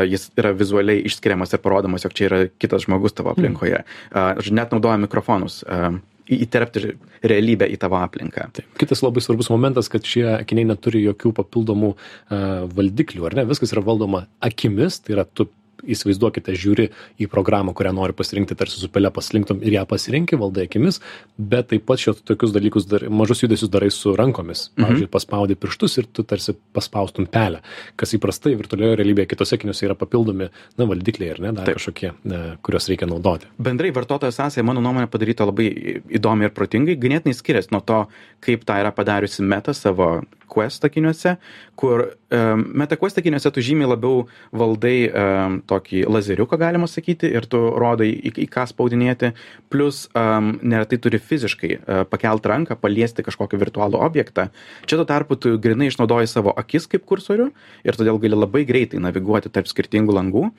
jis 0.09 0.31
yra 0.41 0.55
vizualiai 0.57 1.05
išskiriamas 1.11 1.53
ir 1.53 1.61
parodomas, 1.65 2.07
jog 2.07 2.17
čia 2.17 2.31
yra 2.31 2.45
kitas 2.57 2.89
žmogus 2.89 3.17
tavo 3.19 3.35
aplinkoje. 3.35 3.85
A, 3.85 4.31
žodžiu, 4.41 4.57
net 4.57 4.73
naudoja 4.73 5.01
mikrofonus. 5.05 5.61
A, 5.69 5.91
įterpti 6.37 6.95
realybę 7.27 7.69
į 7.71 7.79
tavo 7.83 7.99
aplinką. 8.01 8.49
Taip. 8.57 8.69
Kitas 8.81 9.03
labai 9.05 9.23
svarbus 9.25 9.51
momentas, 9.53 9.91
kad 9.93 10.07
šie 10.07 10.27
akiniai 10.39 10.71
neturi 10.71 11.03
jokių 11.05 11.35
papildomų 11.41 11.95
uh, 11.95 12.45
valdiklių, 12.75 13.27
ar 13.29 13.39
ne? 13.41 13.47
Viskas 13.51 13.75
yra 13.75 13.85
valdoma 13.87 14.27
akimis, 14.45 15.01
tai 15.05 15.19
yra 15.19 15.27
tu 15.27 15.49
įsivaizduokite, 15.85 16.55
žiūri 16.59 16.89
į 17.21 17.29
programą, 17.33 17.75
kurią 17.77 17.93
nori 17.97 18.17
pasirinkti, 18.17 18.57
tarsi 18.59 18.81
su 18.81 18.91
pelė 18.93 19.13
pasirinktum 19.15 19.63
ir 19.65 19.77
ją 19.79 19.85
pasirinki, 19.91 20.39
valdai 20.41 20.67
akimis, 20.69 21.01
bet 21.39 21.71
taip 21.73 21.87
pat 21.89 22.03
šios 22.03 22.23
tokius 22.27 22.55
dalykus, 22.55 22.87
dar, 22.91 23.07
mažus 23.13 23.45
judesius 23.45 23.73
darai 23.73 23.91
su 23.95 24.15
rankomis. 24.19 24.69
Pavyzdžiui, 24.79 25.11
paspaudi 25.13 25.57
pirštus 25.61 25.99
ir 26.01 26.09
tu 26.13 26.25
tarsi 26.29 26.55
paspaustum 26.77 27.29
pelę, 27.31 27.63
kas 28.01 28.15
įprastai 28.17 28.57
virtualioje 28.59 28.99
realybėje 29.01 29.33
kitose 29.35 29.59
akiniuose 29.59 29.87
yra 29.89 29.97
papildomi, 29.99 30.51
na, 30.79 30.89
valdikliai, 30.91 31.35
ar 31.37 31.43
ne, 31.47 31.55
dar 31.57 31.71
Taip. 31.71 31.81
kažkokie, 31.81 32.13
ne, 32.31 32.43
kuriuos 32.65 32.91
reikia 32.91 33.09
naudoti. 33.11 33.51
Bendrai 33.61 33.93
vartotojo 33.97 34.35
sąsaja, 34.35 34.67
mano 34.67 34.83
nuomonė, 34.85 35.11
padaryta 35.11 35.49
labai 35.49 35.71
įdomiai 36.21 36.51
ir 36.51 36.57
protingai, 36.57 36.99
ganėtinai 37.01 37.37
skiriasi 37.37 37.75
nuo 37.75 37.83
to, 37.87 38.05
kaip 38.45 38.67
tą 38.69 38.81
yra 38.83 38.93
padariusi 38.97 39.47
Meta 39.47 39.75
savo 39.77 40.21
MetaQuest 40.51 40.85
akiniuose, 40.85 41.37
kur 41.77 42.17
um, 42.31 42.65
MetaQuest 42.83 43.19
akiniuose 43.19 43.51
tu 43.55 43.63
žymiai 43.63 43.91
labiau 43.91 44.27
valdai 44.53 45.09
um, 45.09 45.61
tokį 45.67 46.05
lazeriuką, 46.11 46.59
galima 46.59 46.89
sakyti, 46.91 47.31
ir 47.31 47.47
tu 47.47 47.59
rodai, 47.79 48.11
į, 48.11 48.33
į 48.45 48.49
ką 48.51 48.67
spaudinėti, 48.71 49.33
plus 49.71 50.09
um, 50.15 50.59
neretai 50.63 50.99
turi 50.99 51.21
fiziškai 51.23 51.73
uh, 51.77 52.03
pakelti 52.11 52.51
ranką, 52.51 52.79
paliesti 52.81 53.25
kažkokį 53.27 53.61
virtualų 53.63 54.03
objektą. 54.03 54.51
Čia 54.87 55.01
tuo 55.01 55.07
tarpu 55.09 55.39
tu 55.39 55.57
grinai 55.59 55.91
išnaudoji 55.91 56.31
savo 56.31 56.55
akis 56.57 56.89
kaip 56.91 57.07
kursorių 57.07 57.51
ir 57.87 57.99
todėl 57.99 58.21
gali 58.21 58.39
labai 58.39 58.67
greitai 58.69 59.01
naviguoti 59.03 59.53
tarp 59.53 59.71
skirtingų 59.71 60.19
langų 60.19 60.51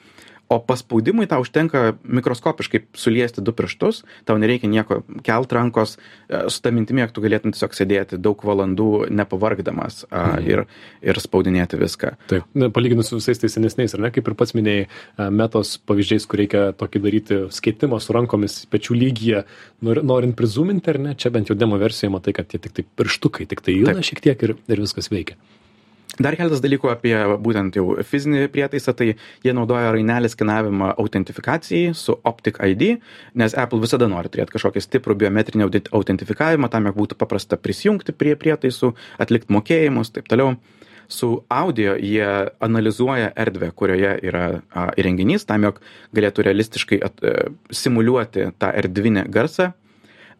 o 0.51 0.59
paspaudimui 0.59 1.29
tau 1.31 1.41
užtenka 1.45 1.93
mikroskopiškai 2.03 2.83
suliesti 2.97 3.43
du 3.45 3.53
pirštus 3.55 4.03
tau 4.27 4.37
nereikia 4.41 4.69
nieko 4.71 5.01
kelt 5.23 5.53
rankos 5.55 5.95
e, 5.95 6.43
su 6.51 6.61
ta 6.63 6.73
mintimi 6.75 7.05
jog 7.05 7.13
tu 7.15 7.23
galėtum 7.23 7.55
tiesiog 7.55 7.77
sėdėti 7.77 8.19
daug 8.19 8.43
valandų 8.47 8.89
nepavargdamas 9.15 10.03
mhm. 10.09 10.49
ir, 10.51 10.63
ir 11.05 11.21
spaudinėti 11.23 11.79
viską. 11.79 12.13
Taip, 12.31 12.59
palyginus 12.75 13.11
su 13.11 13.19
visais 13.19 13.39
tais 13.39 13.55
senesniais, 13.55 13.95
ar 13.95 14.03
ne, 14.05 14.11
kaip 14.13 14.27
ir 14.27 14.37
pats 14.39 14.55
minėjai, 14.57 14.87
metos 15.33 15.77
pavyzdžiais, 15.87 16.27
kur 16.29 16.41
reikia 16.41 16.65
tokį 16.77 17.03
daryti 17.05 17.39
skaitimą 17.53 18.01
su 18.03 18.15
rankomis 18.15 18.61
pečių 18.71 18.97
lygyje, 18.97 19.45
norint 19.81 20.37
prizuminti, 20.37 20.91
ar 20.93 21.01
ne, 21.01 21.15
čia 21.15 21.31
bent 21.33 21.51
jau 21.51 21.57
demo 21.57 21.79
versijoje 21.81 22.13
matai, 22.17 22.35
kad 22.37 22.51
tie 22.51 22.61
tik 22.61 22.75
tai 22.77 22.87
pirštukai, 23.01 23.47
tik 23.51 23.63
tai 23.65 23.79
juda 23.79 24.03
šiek 24.05 24.23
tiek 24.27 24.47
ir, 24.47 24.57
ir 24.67 24.83
viskas 24.83 25.11
veikia. 25.13 25.39
Dar 26.19 26.35
keletas 26.35 26.59
dalykų 26.59 26.89
apie 26.91 27.13
būtent 27.39 27.77
jau 27.77 27.93
fizinį 28.03 28.49
prietaisą, 28.51 28.91
tai 28.97 29.13
jie 29.45 29.53
naudoja 29.55 29.93
rainelį 29.95 30.31
skenavimą 30.33 30.89
autentifikacijai 30.99 31.93
su 31.95 32.17
Optic 32.27 32.59
ID, 32.59 32.97
nes 33.39 33.55
Apple 33.55 33.79
visada 33.79 34.09
nori 34.11 34.31
turėti 34.33 34.57
kažkokį 34.57 34.83
stiprų 34.83 35.15
biometrinį 35.23 35.69
autentifikavimą, 35.95 36.67
tam, 36.73 36.89
jog 36.89 36.99
būtų 36.99 37.19
paprasta 37.21 37.55
prisijungti 37.55 38.11
prie 38.11 38.35
prietaisų, 38.35 38.91
atlikti 39.23 39.55
mokėjimus, 39.55 40.11
taip 40.17 40.27
toliau. 40.31 40.57
Su 41.11 41.41
audio 41.51 41.97
jie 41.99 42.27
analizuoja 42.63 43.33
erdvę, 43.35 43.73
kurioje 43.75 44.13
yra 44.23 44.45
a, 44.71 44.85
įrenginys, 44.95 45.43
tam, 45.47 45.65
jog 45.67 45.81
galėtų 46.15 46.45
realistiškai 46.47 47.01
at, 47.03 47.19
a, 47.19 47.31
e, 47.31 47.75
simuliuoti 47.75 48.51
tą 48.59 48.69
erdvinę 48.79 49.25
garsą. 49.27 49.73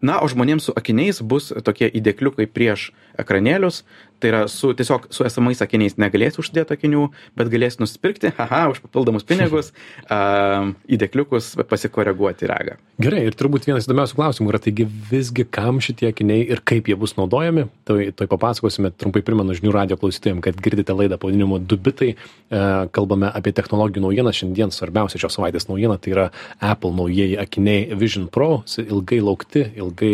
Na, 0.02 0.16
o 0.24 0.30
žmonėms 0.32 0.66
su 0.66 0.74
akiniais 0.74 1.20
bus 1.22 1.52
tokie 1.62 1.86
įdėkliukai 1.86 2.48
prieš 2.50 2.88
ekranėlius, 3.22 3.84
tai 4.22 4.32
yra 4.32 4.42
su 4.52 4.72
tiesiog 4.78 5.08
su 5.14 5.26
esamais 5.26 5.62
akiniais 5.64 5.98
negalėsi 6.02 6.42
užsidėti 6.42 6.76
akinių, 6.76 7.08
bet 7.38 7.50
galėsi 7.52 7.82
nusipirkti, 7.82 8.32
haha, 8.38 8.64
už 8.74 8.82
papildomus 8.84 9.26
pinigus, 9.28 9.72
uh, 10.16 10.72
įdėkliukus 10.92 11.54
pasikoreguoti 11.70 12.50
regą. 12.50 12.78
Gerai, 13.02 13.24
ir 13.30 13.38
turbūt 13.38 13.66
vienas 13.70 13.88
įdomiausių 13.88 14.18
klausimų 14.20 14.54
yra, 14.54 14.62
taigi 14.62 14.86
visgi 15.12 15.46
kam 15.50 15.80
šitie 15.84 16.12
akiniai 16.12 16.44
ir 16.54 16.62
kaip 16.68 16.92
jie 16.92 16.98
bus 17.00 17.16
naudojami, 17.18 17.68
tai, 17.88 18.12
tai 18.18 18.28
papasakosime, 18.32 18.94
trumpai 18.94 19.24
primenu 19.26 19.56
žinių 19.58 19.74
radio 19.76 19.98
klausytojams, 20.02 20.44
kad 20.46 20.60
girdite 20.62 20.96
laidą 20.98 21.18
pavadinimu 21.22 21.62
Dubitai, 21.72 22.14
uh, 22.18 22.86
kalbame 22.94 23.32
apie 23.32 23.56
technologijų 23.58 24.06
naujieną, 24.06 24.36
šiandien 24.36 24.76
svarbiausia 24.76 25.22
šios 25.22 25.40
savaitės 25.40 25.70
naujiena, 25.70 25.98
tai 26.02 26.16
yra 26.16 26.28
Apple 26.60 26.94
naujieji 26.98 27.40
akiniai 27.42 27.98
Vision 27.98 28.28
Pro, 28.32 28.62
ilgai 28.82 29.22
laukti, 29.24 29.66
ilgai 29.80 30.14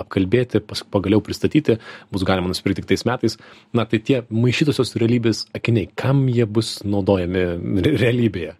apkalbėti, 0.00 0.62
pagaliau 0.94 1.22
pristatyti, 1.24 1.78
bus 2.14 2.24
galima 2.26 2.50
nusipirkti 2.50 2.84
tik 2.84 2.90
tais 2.92 3.04
metais 3.08 3.33
akiniais. 3.34 3.38
Na 3.74 3.84
tai 3.84 3.98
tie 3.98 4.22
maišytosios 4.30 4.94
realybės 4.96 5.46
akiniai, 5.54 5.88
kam 5.96 6.28
jie 6.28 6.46
bus 6.46 6.82
naudojami 6.84 7.44
realybėje? 7.84 8.54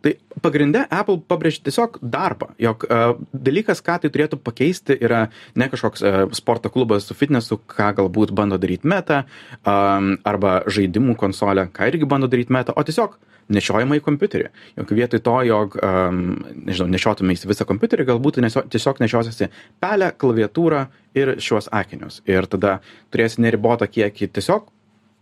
Tai 0.00 0.14
pagrinde 0.40 0.86
Apple 0.88 1.18
pabrėžia 1.28 1.66
tiesiog 1.66 1.98
darbą, 2.00 2.50
jog 2.60 2.86
uh, 2.86 3.18
dalykas, 3.36 3.82
ką 3.84 3.98
tai 4.00 4.10
turėtų 4.12 4.38
pakeisti, 4.40 4.96
yra 4.96 5.26
ne 5.60 5.68
kažkoks 5.68 6.04
uh, 6.04 6.20
sporto 6.36 6.70
klubas 6.72 7.04
su 7.08 7.16
fitnesu, 7.16 7.58
ką 7.68 7.90
galbūt 7.98 8.32
bando 8.36 8.56
daryti 8.60 8.88
meta, 8.88 9.24
arba 9.64 10.54
žaidimų 10.70 11.18
konsolė, 11.20 11.66
ką 11.74 11.90
irgi 11.90 12.08
bando 12.08 12.30
daryti 12.32 12.54
meta, 12.56 12.72
o 12.72 12.84
tiesiog 12.86 13.18
nešiojamą 13.50 13.98
į 13.98 14.04
kompiuterį. 14.06 14.48
Jog 14.78 14.92
vietoj 14.96 15.22
to, 15.26 15.36
jog, 15.48 15.76
nežinau, 16.54 16.88
nešiotumės 16.94 17.44
visą 17.50 17.66
kompiuterį, 17.68 18.06
galbūt 18.12 18.40
tiesiog 18.72 19.02
nešiosiasi 19.02 19.50
pelę, 19.82 20.12
klaviatūrą 20.16 20.84
ir 21.18 21.34
šiuos 21.42 21.70
akinius. 21.74 22.20
Ir 22.30 22.46
tada 22.50 22.78
turėsi 23.12 23.42
neribotą 23.42 23.90
kiekį 23.90 24.30
tiesiog 24.38 24.70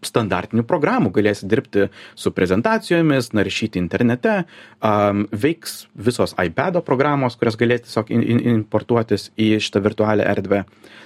standartinių 0.04 0.62
programų 0.68 1.10
galėsi 1.14 1.48
dirbti 1.50 1.88
su 2.18 2.30
prezentacijomis, 2.34 3.32
naršyti 3.34 3.80
internete, 3.80 4.44
um, 4.84 5.24
veiks 5.32 5.86
visos 5.94 6.36
iPad 6.38 6.80
programos, 6.86 7.38
kurias 7.38 7.58
galėsi 7.58 7.88
tiesiog 7.88 8.12
in, 8.14 8.22
in, 8.22 8.42
importuotis 8.58 9.30
į 9.38 9.56
šitą 9.64 9.82
virtualią 9.88 10.28
erdvę. 10.36 10.62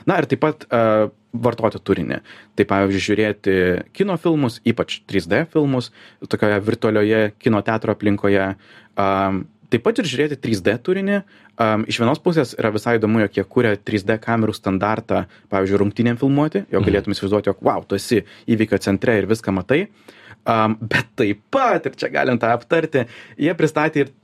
Na 0.09 0.19
ir 0.21 0.29
taip 0.29 0.43
pat 0.45 0.67
uh, 0.69 1.09
vartoti 1.33 1.81
turinį. 1.81 2.21
Tai 2.59 2.69
pavyzdžiui, 2.69 3.07
žiūrėti 3.07 3.57
kino 3.97 4.19
filmus, 4.21 4.61
ypač 4.69 5.01
3D 5.09 5.47
filmus, 5.53 5.91
tokioje 6.29 6.61
virtualioje 6.67 7.23
kino 7.41 7.63
teatro 7.65 7.97
aplinkoje. 7.97 8.53
Um, 9.01 9.47
taip 9.73 9.85
pat 9.87 10.01
ir 10.01 10.09
žiūrėti 10.09 10.39
3D 10.43 10.75
turinį. 10.87 11.19
Um, 11.61 11.85
iš 11.89 12.01
vienos 12.03 12.21
pusės 12.23 12.55
yra 12.59 12.73
visai 12.75 12.97
įdomu, 12.99 13.21
jog 13.25 13.37
jie 13.39 13.45
kūrė 13.49 13.75
3D 13.81 14.19
kamerų 14.23 14.55
standartą, 14.57 15.25
pavyzdžiui, 15.53 15.79
rungtynėm 15.83 16.19
filmuoti, 16.21 16.65
jo 16.69 16.81
mhm. 16.81 16.89
galėtum 16.89 17.17
įsivaizduoti, 17.17 17.53
jog 17.53 17.63
wow, 17.67 17.85
tu 17.87 17.99
esi 17.99 18.23
įvykio 18.53 18.81
centre 18.85 19.17
ir 19.21 19.29
viską 19.31 19.55
matai. 19.57 19.87
Um, 20.43 20.77
bet 20.81 21.13
taip 21.19 21.43
pat, 21.55 21.87
ir 21.87 21.99
čia 21.99 22.11
galim 22.13 22.41
tą 22.43 22.51
aptarti, 22.57 23.07
jie 23.39 23.55
pristatė 23.59 24.07
ir 24.07 24.15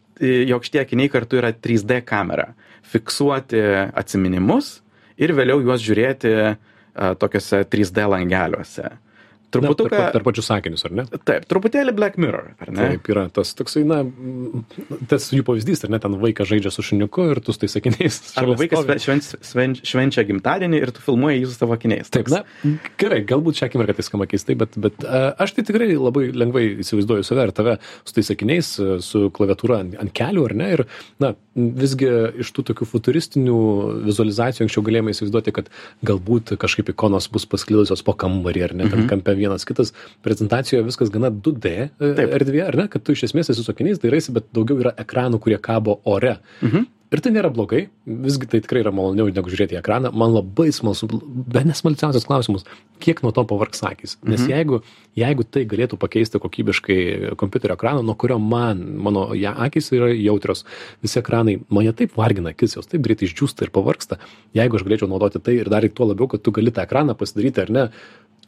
jog 0.51 0.65
šitie 0.67 0.83
akiniai 0.83 1.13
kartu 1.13 1.39
yra 1.39 1.53
3D 1.55 2.01
kamera. 2.07 2.51
Fiksuoti 2.89 3.61
atsiminimus 3.99 4.79
ir 5.21 5.35
vėliau 5.37 5.63
juos 5.63 5.85
žiūrėti 5.85 6.33
uh, 6.49 6.57
tokiuose 7.21 7.63
3D 7.71 8.09
langeliuose. 8.11 8.91
Truputuką. 9.55 9.89
Per, 9.97 10.11
per 10.13 10.25
pačius 10.27 10.49
sakinius, 10.51 10.85
ar 10.85 10.93
ne? 10.93 11.05
Taip, 11.25 11.47
truputėlį 11.49 11.95
Black 11.97 12.19
Mirror, 12.21 12.51
ar 12.61 12.73
ne? 12.73 12.89
Taip, 12.93 13.09
yra 13.13 13.25
tas 13.33 13.55
toksai, 13.57 13.81
na, 13.89 14.03
tas 15.09 15.31
jų 15.33 15.45
pavyzdys, 15.47 15.87
ar 15.87 15.93
ne, 15.95 16.01
ten 16.03 16.19
vaikas 16.21 16.51
žaidžia 16.51 16.73
su 16.75 16.85
šuniuku 16.85 17.31
ir 17.33 17.41
tu 17.45 17.55
su 17.57 17.63
tais 17.63 17.73
sakiniais. 17.79 18.19
Arba 18.41 18.59
vaikas 18.61 18.85
švenčia, 19.05 19.41
švenčia, 19.49 19.89
švenčia 19.89 20.27
gimtadienį 20.29 20.83
ir 20.83 20.93
tu 20.93 21.05
filmuoji 21.05 21.41
jį 21.41 21.49
su 21.49 21.57
savo 21.57 21.77
akiniais. 21.79 22.13
Taip, 22.13 22.29
na, 22.33 22.43
gerai, 23.01 23.23
galbūt 23.29 23.63
šią 23.63 23.71
akimirką 23.71 23.97
tai 23.97 24.05
skamba 24.05 24.29
keistai, 24.29 24.59
bet, 24.61 24.77
bet 24.85 25.09
aš 25.09 25.57
tai 25.57 25.65
tikrai 25.71 25.95
labai 25.97 26.29
lengvai 26.37 26.67
įsivaizduoju 26.85 27.25
save 27.25 27.49
ir 27.49 27.55
tave 27.57 27.79
su 28.03 28.19
tais 28.19 28.29
sakiniais, 28.29 28.75
su 29.07 29.25
klaviatūra 29.33 29.81
ant, 29.87 29.97
ant 30.05 30.13
kelių, 30.13 30.45
ar 30.51 30.57
ne? 30.61 30.71
Ir, 30.77 30.85
na, 31.25 31.33
visgi 31.57 32.09
iš 32.45 32.53
tų 32.55 32.69
tokių 32.71 32.87
futuristinių 32.93 33.59
vizualizacijų 34.07 34.67
anksčiau 34.67 34.85
galėjome 34.87 35.15
įsivaizduoti, 35.15 35.55
kad 35.57 35.73
galbūt 36.07 36.55
kažkaip 36.61 36.93
ikonos 36.93 37.29
bus 37.33 37.49
pasklidusios 37.51 38.05
po 38.07 38.15
kambarį, 38.19 38.65
ar 38.69 38.77
ne, 38.77 38.87
ten 38.87 39.03
mhm. 39.03 39.09
kampe 39.11 39.38
vienas 39.41 39.67
kitas 39.69 39.95
prezentacijoje 40.27 40.87
viskas 40.87 41.13
gana 41.15 41.31
2D 41.31 41.75
e, 41.79 42.13
erdvė, 42.29 42.63
ar 42.67 42.79
ne, 42.83 42.87
kad 42.93 43.05
tu 43.05 43.17
iš 43.17 43.29
esmės 43.31 43.53
esi 43.55 43.65
su 43.65 43.75
akiniais 43.75 44.03
dairaisi, 44.03 44.35
bet 44.37 44.51
daugiau 44.57 44.83
yra 44.85 44.95
ekranų, 45.05 45.41
kurie 45.45 45.61
kabo 45.63 46.01
ore. 46.09 46.39
Mhm. 46.61 46.89
Ir 47.09 47.23
tai 47.25 47.31
nėra 47.33 47.49
blogai, 47.49 47.87
visgi 48.05 48.45
tai 48.53 48.59
tikrai 48.61 48.83
yra 48.83 48.91
maloniau 48.93 49.31
negu 49.33 49.49
žiūrėti 49.49 49.79
į 49.79 49.79
ekraną. 49.79 50.11
Man 50.13 50.35
labai 50.35 50.67
smalsu, 50.77 51.07
be 51.09 51.63
nesmalsiausias 51.65 52.27
klausimas, 52.29 52.67
kiek 53.01 53.23
nuo 53.25 53.33
to 53.33 53.47
pavargs 53.49 53.81
akis. 53.89 54.19
Nes 54.21 54.43
mhm. 54.43 54.51
jeigu, 54.53 54.81
jeigu 55.17 55.47
tai 55.49 55.63
galėtų 55.71 55.97
pakeisti 56.03 56.41
kokybiškai 56.43 56.99
kompiuterio 57.41 57.79
ekraną, 57.79 58.05
nuo 58.05 58.17
kurio 58.21 58.37
man, 58.43 58.85
mano 59.01 59.25
ja, 59.39 59.55
akis 59.65 59.89
yra 59.97 60.11
jautrios, 60.13 60.67
visi 61.05 61.23
ekranai, 61.23 61.57
mane 61.73 61.97
taip 61.97 62.13
vargina 62.19 62.53
akis, 62.53 62.77
jos 62.77 62.93
taip 62.93 63.07
greitai 63.09 63.31
išdžiūsta 63.31 63.65
ir 63.65 63.73
pavargsta. 63.73 64.21
Jeigu 64.59 64.77
aš 64.77 64.85
galėčiau 64.85 65.09
naudoti 65.09 65.41
tai 65.41 65.57
ir 65.63 65.73
dar 65.73 65.89
ir 65.89 65.97
tuo 65.97 66.11
labiau, 66.13 66.29
kad 66.29 66.45
tu 66.45 66.53
gali 66.53 66.77
tą 66.77 66.85
ekraną 66.85 67.17
pasidaryti 67.17 67.65
ar 67.65 67.73
ne, 67.73 67.89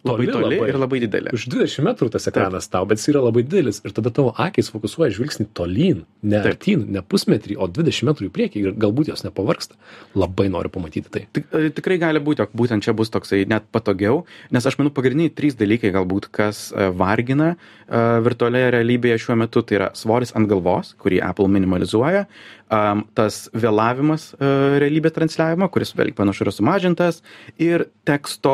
Labai 0.06 0.26
toli 0.30 0.56
labai. 0.56 0.68
ir 0.70 0.78
labai 0.80 1.00
didelė. 1.02 1.32
Už 1.36 1.46
20 1.52 1.84
metrų 1.84 2.08
tas 2.14 2.28
ekranas 2.30 2.68
Taip. 2.68 2.72
tau, 2.76 2.88
bet 2.88 3.00
jis 3.00 3.10
yra 3.12 3.22
labai 3.26 3.42
didelis 3.44 3.82
ir 3.84 3.94
tada 3.96 4.12
tavo 4.14 4.32
akis 4.40 4.70
fokusuoja 4.72 5.12
žvilgsnį 5.16 5.48
tolyn, 5.56 6.04
ne 6.22 6.40
Taip. 6.40 6.54
artyn, 6.54 6.86
ne 6.94 7.02
pusmetrį, 7.04 7.58
o 7.60 7.68
20 7.68 8.08
metrų 8.08 8.30
į 8.30 8.32
priekį 8.36 8.62
ir 8.64 8.78
galbūt 8.80 9.12
jos 9.12 9.24
nepavarksta. 9.26 9.76
Labai 10.16 10.48
noriu 10.52 10.72
pamatyti 10.72 11.12
tai. 11.12 11.26
Tik, 11.36 11.50
e, 11.52 11.72
tikrai 11.76 11.98
gali 12.00 12.22
būti, 12.24 12.44
jog 12.44 12.54
būtent 12.56 12.86
čia 12.86 12.94
bus 12.96 13.12
toksai 13.12 13.42
net 13.50 13.68
patogiau, 13.74 14.24
nes 14.50 14.66
aš 14.66 14.78
manau 14.80 14.94
pagrindiniai 14.94 15.34
trys 15.34 15.58
dalykai 15.60 15.92
galbūt, 15.94 16.30
kas 16.32 16.70
e, 16.72 16.88
vargina 16.96 17.52
uh, 17.54 18.20
virtualioje 18.24 18.70
realybėje 18.76 19.18
šiuo 19.26 19.36
metu, 19.40 19.62
tai 19.66 19.78
yra 19.80 19.90
svoris 19.98 20.32
ant 20.38 20.48
galvos, 20.50 20.94
kurį 21.00 21.20
Apple 21.26 21.48
minimalizuoja, 21.52 22.26
um, 22.70 23.02
tas 23.18 23.42
vėlavimas 23.56 24.30
uh, 24.36 24.78
realybės 24.80 25.14
transliavimo, 25.16 25.68
kuris 25.72 25.92
vėlgi 25.98 26.16
panašu 26.18 26.46
yra 26.46 26.54
sumažintas, 26.54 27.20
ir 27.60 27.88
teksto 28.08 28.52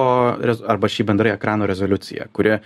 arba 0.67 0.91
šį 0.91 1.07
bendrai 1.11 1.35
ekrano 1.37 1.69
rezoliucija, 1.69 2.29
kuri 2.37 2.57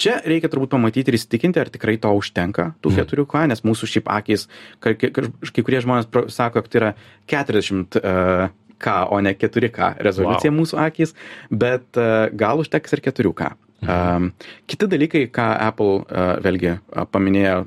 čia 0.00 0.18
reikia 0.24 0.50
turbūt 0.52 0.72
pamatyti 0.74 1.12
ir 1.12 1.18
įsitikinti, 1.18 1.60
ar 1.62 1.72
tikrai 1.72 1.96
to 2.02 2.12
užtenka, 2.16 2.70
tų 2.84 2.94
mm. 2.94 3.10
4K, 3.10 3.44
nes 3.52 3.64
mūsų 3.66 3.90
šiaip 3.94 4.10
akis, 4.12 4.46
kai, 4.84 4.94
kai, 5.00 5.10
kai 5.10 5.66
kurie 5.66 5.82
žmonės 5.84 6.10
sako, 6.32 6.64
kad 6.64 6.72
tai 6.72 6.82
yra 6.82 6.92
40 7.30 8.00
uh, 8.00 8.50
K, 8.80 8.92
o 9.12 9.18
ne 9.20 9.34
4K 9.36 9.94
rezoliucija 10.00 10.52
wow. 10.52 10.60
mūsų 10.62 10.78
akis, 10.86 11.16
bet 11.52 12.00
uh, 12.00 12.28
gal 12.32 12.62
užteks 12.62 12.96
ir 12.96 13.04
4K. 13.10 13.54
Mhm. 13.80 13.88
Um, 13.88 14.32
kiti 14.68 14.88
dalykai, 14.92 15.24
ką 15.32 15.46
Apple 15.68 16.02
uh, 16.04 16.36
vėlgi 16.44 16.74
uh, 16.76 17.06
paminėjo 17.08 17.64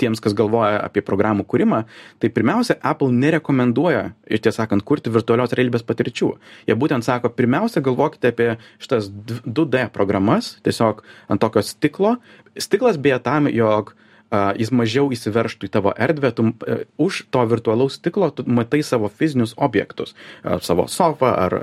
tiems, 0.00 0.20
kas 0.22 0.34
galvoja 0.36 0.80
apie 0.82 1.02
programų 1.06 1.44
kūrimą, 1.50 1.84
tai 2.22 2.30
pirmiausia, 2.34 2.76
Apple 2.86 3.12
nerekomenduoja, 3.14 4.04
ir 4.26 4.42
tiesą 4.42 4.64
sakant, 4.64 4.84
kurti 4.86 5.12
virtualios 5.14 5.54
realybės 5.56 5.86
patirčių. 5.86 6.32
Jie 6.68 6.76
būtent 6.78 7.06
sako, 7.06 7.30
pirmiausia, 7.34 7.82
galvokite 7.84 8.32
apie 8.32 8.50
šitas 8.82 9.10
2D 9.46 9.86
programas, 9.94 10.56
tiesiog 10.66 11.04
ant 11.30 11.42
tokio 11.42 11.62
stiklo. 11.66 12.16
Stiklas 12.58 12.98
beje 12.98 13.20
tam, 13.22 13.46
jog 13.52 13.94
uh, 13.94 14.50
jis 14.58 14.74
mažiau 14.74 15.10
įsiverštų 15.14 15.70
į 15.70 15.72
tavo 15.78 15.94
erdvę, 15.94 16.34
tu 16.34 16.50
uh, 16.50 16.82
už 16.98 17.24
to 17.30 17.46
virtualaus 17.50 18.00
stiklo 18.00 18.32
tu 18.34 18.46
matai 18.50 18.82
savo 18.86 19.10
fizinius 19.12 19.54
objektus, 19.56 20.16
uh, 20.42 20.58
savo 20.64 20.90
sofą 20.90 21.30
ar, 21.46 21.58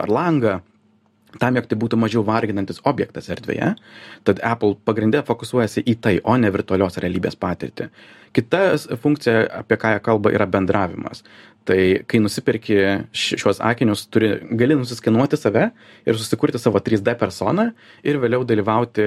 ar 0.00 0.12
langą 0.12 0.60
tam, 1.38 1.58
jog 1.58 1.68
tai 1.70 1.78
būtų 1.78 1.98
mažiau 2.00 2.24
varginantis 2.26 2.80
objektas 2.88 3.30
erdvėje, 3.30 3.74
tad 4.26 4.40
Apple 4.46 4.74
pagrindė 4.88 5.22
fokusuojasi 5.26 5.84
į 5.86 5.98
tai, 6.02 6.16
o 6.24 6.34
ne 6.40 6.50
virtualios 6.50 6.98
realybės 7.02 7.38
patirtį. 7.40 7.90
Kita 8.34 8.62
funkcija, 9.02 9.46
apie 9.62 9.78
ką 9.80 9.96
jie 9.96 10.02
kalba, 10.06 10.30
yra 10.34 10.46
bendravimas. 10.46 11.24
Tai 11.68 11.78
kai 12.08 12.18
nusipirki 12.22 12.76
šiuos 13.12 13.58
akinius, 13.62 14.06
turi, 14.10 14.30
gali 14.58 14.74
nusiskenuoti 14.78 15.36
save 15.38 15.66
ir 16.08 16.16
susikurti 16.18 16.58
savo 16.58 16.80
3D 16.82 17.12
personą 17.20 17.68
ir 18.06 18.18
vėliau 18.22 18.46
dalyvauti 18.48 19.04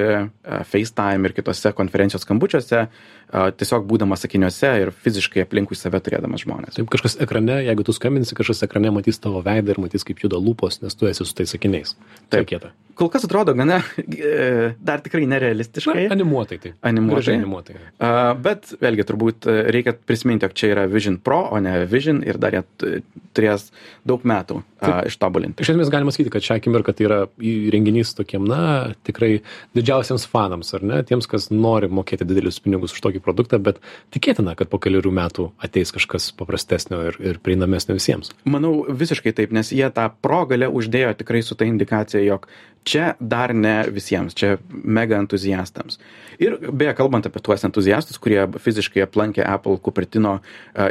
FaceTime 0.69 1.27
ir 1.27 1.33
kitose 1.35 1.73
konferencijos 1.75 2.27
skambučiuose, 2.27 2.85
tiesiog 3.31 3.85
būdamas 3.89 4.23
sakiniuose 4.25 4.71
ir 4.83 4.91
fiziškai 5.05 5.43
aplinkui 5.45 5.77
save 5.77 6.01
turėdamas 6.03 6.43
žmonės. 6.45 6.77
Taip, 6.77 6.89
kažkas 6.93 7.17
ekrane, 7.23 7.59
jeigu 7.65 7.85
tu 7.87 7.95
skambinsi, 7.95 8.35
kažkas 8.37 8.65
ekrane 8.67 8.91
matys 8.93 9.21
tavo 9.23 9.41
veidą 9.45 9.73
ir 9.73 9.81
matys, 9.85 10.05
kaip 10.07 10.21
juda 10.23 10.39
lūpos, 10.41 10.81
nes 10.83 10.97
tu 10.97 11.09
esi 11.09 11.25
su 11.25 11.37
tais 11.37 11.53
sakiniais. 11.55 11.95
Taip, 12.33 12.47
kieta. 12.49 12.73
Kol 12.99 13.09
kas 13.09 13.25
atrodo 13.25 13.55
gana, 13.57 13.79
e, 13.97 14.73
dar 14.85 15.01
tikrai 15.01 15.25
nerealistiškai. 15.31 15.95
Na, 16.03 16.13
animuotai 16.13 16.59
tai. 16.61 16.73
Animuotai. 16.85 17.39
animuotai. 17.39 17.79
Uh, 17.97 18.33
bet 18.37 18.75
vėlgi 18.83 19.07
turbūt 19.09 19.49
e, 19.49 19.55
reikia 19.73 19.95
prisiminti, 19.97 20.45
jog 20.45 20.53
čia 20.59 20.69
yra 20.75 20.85
Vision 20.91 21.17
Pro, 21.17 21.41
o 21.49 21.61
ne 21.63 21.79
Vision 21.89 22.21
ir 22.25 22.37
dar 22.41 22.53
jie 22.53 23.01
turės 23.33 23.71
daug 24.05 24.21
metų 24.29 24.61
uh, 24.89 25.01
ištobulinti. 25.09 25.63
Iš 25.63 25.73
esmės 25.73 25.91
galima 25.93 26.13
sakyti, 26.13 26.31
kad 26.33 26.45
šią 26.45 26.57
akimirką 26.59 26.95
tai 26.97 27.07
yra 27.07 27.19
įrenginys 27.39 28.13
tokiem, 28.17 28.45
na, 28.49 28.93
tikrai 29.07 29.31
didžiausiams 29.77 30.27
fanams, 30.29 30.73
ar 30.77 30.85
ne, 30.85 30.99
tiems, 31.07 31.29
kas 31.29 31.49
nori 31.53 31.89
mokėti 31.91 32.27
didelius 32.27 32.59
pinigus 32.63 32.95
už 32.95 33.03
tokį 33.07 33.23
produktą, 33.23 33.61
bet 33.63 33.81
tikėtina, 34.15 34.57
kad 34.59 34.71
po 34.71 34.81
keliarių 34.83 35.13
metų 35.15 35.49
ateis 35.63 35.93
kažkas 35.95 36.31
paprastesnio 36.39 37.01
ir, 37.11 37.19
ir 37.23 37.41
prieinamesnio 37.43 37.97
visiems. 37.99 38.33
Manau, 38.49 38.75
visiškai 38.89 39.35
taip, 39.37 39.55
nes 39.55 39.73
jie 39.75 39.87
tą 39.93 40.09
progalę 40.23 40.69
uždėjo 40.71 41.15
tikrai 41.23 41.43
su 41.45 41.57
ta 41.59 41.67
indikacija, 41.69 42.23
jog 42.25 42.47
čia 42.83 43.13
dar 43.19 43.53
ne 43.55 43.75
visiems, 43.91 44.35
čia 44.35 44.57
mega 44.69 45.17
entuziastams. 45.21 45.99
Ir 46.41 46.57
beje, 46.71 46.93
kalbant 46.97 47.27
apie 47.27 47.41
tuos 47.43 47.63
entuziastus, 47.65 48.19
kurie 48.21 48.43
fiziškai 48.59 49.05
aplankė 49.05 49.43
Apple 49.47 49.79
Cupertino 49.83 50.37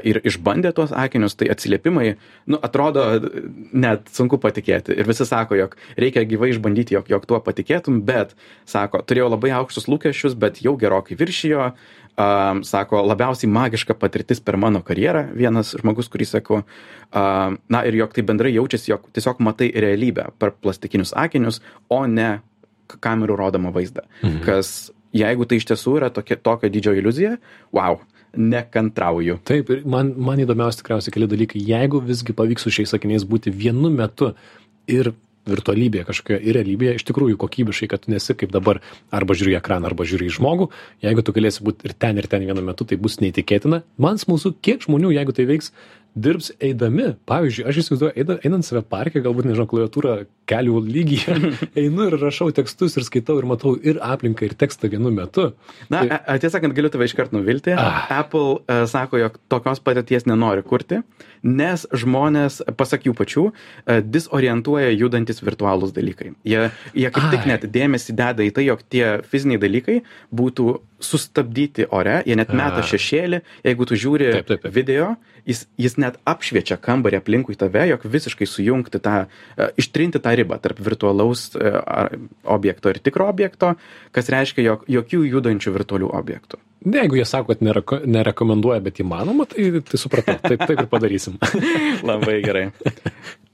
ir 0.07 0.21
išbandė 0.25 0.73
tuos 0.77 0.95
akinius, 0.97 1.37
tai 1.39 1.51
atsiliepimai, 1.53 2.15
nu, 2.53 2.61
atrodo 2.65 3.05
net 3.83 4.13
sunku 4.15 4.39
patikėti. 4.43 4.95
Ir 4.99 5.09
visi 5.09 5.27
sako, 5.29 5.59
jog 5.59 5.75
reikia 6.01 6.25
gyvai 6.29 6.53
išbandyti, 6.55 6.97
jog, 6.99 7.11
jog 7.13 7.27
tuo 7.29 7.41
patikėtum, 7.45 8.03
bet, 8.09 8.37
sako, 8.69 9.03
turėjau 9.07 9.33
labai 9.35 9.53
aukštus 9.59 9.91
lūkesčius, 9.91 10.39
bet 10.39 10.63
jau 10.65 10.77
gerokai 10.81 11.19
viršijo, 11.19 11.73
Um, 12.13 12.59
sako, 12.61 12.99
labiausiai 13.09 13.49
magiška 13.49 13.95
patirtis 13.97 14.43
per 14.45 14.59
mano 14.61 14.83
karjerą, 14.85 15.31
vienas 15.33 15.71
žmogus, 15.81 16.11
kurį 16.13 16.27
sako, 16.29 16.59
um, 16.61 17.55
na 17.73 17.81
ir 17.89 17.97
jog 17.97 18.13
tai 18.13 18.25
bendrai 18.29 18.53
jaučiasi, 18.53 18.91
jog 18.91 19.07
tiesiog 19.17 19.41
matai 19.41 19.71
realybę 19.73 20.27
per 20.37 20.53
plastikinius 20.53 21.15
akinius, 21.17 21.63
o 21.89 22.03
ne 22.05 22.43
kamerų 22.93 23.39
rodomą 23.41 23.73
vaizdą. 23.73 24.05
Mhm. 24.21 24.43
Kas, 24.45 24.93
jeigu 25.17 25.49
tai 25.49 25.61
iš 25.61 25.69
tiesų 25.71 25.99
yra 26.01 26.13
tokia, 26.15 26.39
tokio 26.41 26.71
didžio 26.73 26.95
iliuzija, 26.99 27.37
wow, 27.75 28.01
nekantrauju. 28.37 29.39
Taip, 29.49 29.71
ir 29.73 29.83
man, 29.89 30.15
man 30.17 30.41
įdomiausia 30.43 30.83
tikriausiai 30.83 31.15
keli 31.15 31.29
dalykai. 31.31 31.61
Jeigu 31.69 32.01
visgi 32.05 32.35
pavyks 32.37 32.67
su 32.67 32.73
šiais 32.73 32.95
sakiniais 32.95 33.27
būti 33.29 33.53
vienu 33.53 33.93
metu 33.93 34.33
ir 34.91 35.13
virtualybėje 35.49 36.07
kažkokioje 36.07 36.47
ir 36.47 36.57
realybėje 36.59 36.99
iš 37.01 37.05
tikrųjų 37.09 37.39
kokybiškai, 37.43 37.89
kad 37.91 38.05
tu 38.05 38.13
nesi 38.13 38.35
kaip 38.39 38.53
dabar 38.55 38.79
arba 39.15 39.35
žiūri 39.39 39.57
ekraną, 39.59 39.91
arba 39.91 40.07
žiūri 40.07 40.31
žmogų. 40.37 40.69
Jeigu 41.03 41.25
tu 41.27 41.35
galėsi 41.35 41.65
būti 41.67 41.89
ir 41.89 41.97
ten, 41.99 42.21
ir 42.21 42.29
ten 42.31 42.47
vienu 42.47 42.63
metu, 42.65 42.87
tai 42.87 42.99
bus 43.03 43.19
neįtikėtina. 43.23 43.83
Man 44.03 44.23
smalsu, 44.23 44.55
kiek 44.63 44.87
žmonių, 44.87 45.11
jeigu 45.17 45.35
tai 45.35 45.49
veiks, 45.51 45.73
dirbs 46.15 46.53
eidami. 46.63 47.13
Pavyzdžiui, 47.29 47.67
aš 47.69 47.83
įsivaizduoju, 47.83 48.39
einant 48.47 48.69
save 48.69 48.85
parke, 48.87 49.23
galbūt, 49.25 49.49
nežinau, 49.51 49.67
klaviatūrą 49.71 50.17
kelių 50.53 50.83
lygyje, 50.87 51.37
einu 51.83 52.09
ir 52.09 52.19
rašau 52.21 52.51
tekstus 52.55 52.97
ir 52.99 53.07
skaitau 53.07 53.39
ir 53.41 53.49
matau 53.49 53.75
ir 53.77 54.01
aplinką, 54.05 54.47
ir 54.47 54.57
tekstą 54.59 54.91
vienu 54.93 55.13
metu. 55.15 55.51
Na, 55.93 56.05
tai... 56.05 56.39
tiesą 56.43 56.59
sakant, 56.59 56.77
galiu 56.77 56.93
tave 56.93 57.09
iškart 57.09 57.35
nuvilti. 57.35 57.75
Ah. 57.79 58.07
Apple 58.21 58.61
uh, 58.61 58.85
sako, 58.91 59.21
jog 59.23 59.39
tokios 59.53 59.83
patirties 59.85 60.27
nenori 60.29 60.65
kurti, 60.67 61.01
nes 61.43 61.87
žmonės, 62.05 62.61
pasak 62.79 63.09
jų 63.09 63.17
pačių, 63.19 63.49
uh, 63.51 64.01
disorientuoja 64.05 64.93
judantis 64.95 65.43
virtualūs 65.45 65.95
dalykai. 65.97 66.35
Jie, 66.49 66.69
jie 66.95 67.11
kaip 67.11 67.29
Ai. 67.29 67.35
tik 67.35 67.51
net 67.51 67.67
dėmesį 67.73 68.17
deda 68.19 68.47
į 68.47 68.55
tai, 68.55 68.69
jog 68.69 68.85
tie 68.93 69.07
fiziniai 69.29 69.61
dalykai 69.63 70.01
būtų 70.35 70.77
sustabdyti 71.03 71.89
ore, 71.91 72.21
jie 72.27 72.37
net 72.39 72.53
meta 72.55 72.83
šešėlį, 72.87 73.43
jeigu 73.67 73.87
tu 73.89 73.99
žiūri 73.99 74.29
taip, 74.39 74.49
taip, 74.53 74.63
taip. 74.63 74.75
video, 74.75 75.09
jis, 75.49 75.65
jis 75.81 75.99
net 75.99 76.19
apšviečia 76.29 76.79
kambarį 76.83 77.19
aplinkui 77.19 77.59
tave, 77.59 77.83
jog 77.91 78.07
visiškai 78.07 78.47
sujungti 78.47 79.03
tą, 79.03 79.17
uh, 79.27 79.73
ištrinti 79.81 80.23
tą 80.23 80.37
ribą 80.43 80.59
tarp 80.63 80.83
virtualaus 80.83 81.49
uh, 81.57 82.11
objekto 82.45 82.93
ir 82.93 83.01
tikro 83.03 83.31
objekto, 83.33 83.75
kas 84.13 84.29
reiškia, 84.33 84.67
jog 84.67 84.85
jokių 84.99 85.25
judančių 85.37 85.75
virtualių 85.79 86.13
objektų. 86.21 86.61
Ne, 86.83 87.05
jeigu 87.05 87.21
jie 87.21 87.25
sako, 87.29 87.53
kad 87.53 87.63
nereko, 87.63 88.01
nerekomenduoja, 88.11 88.81
bet 88.83 88.99
įmanoma, 89.05 89.47
tai, 89.47 89.69
tai 89.87 90.01
supratau, 90.01 90.35
taip, 90.43 90.65
taip 90.67 90.83
ir 90.83 90.89
padarysim. 90.91 91.39
Labai 92.11 92.41
gerai. 92.43 92.65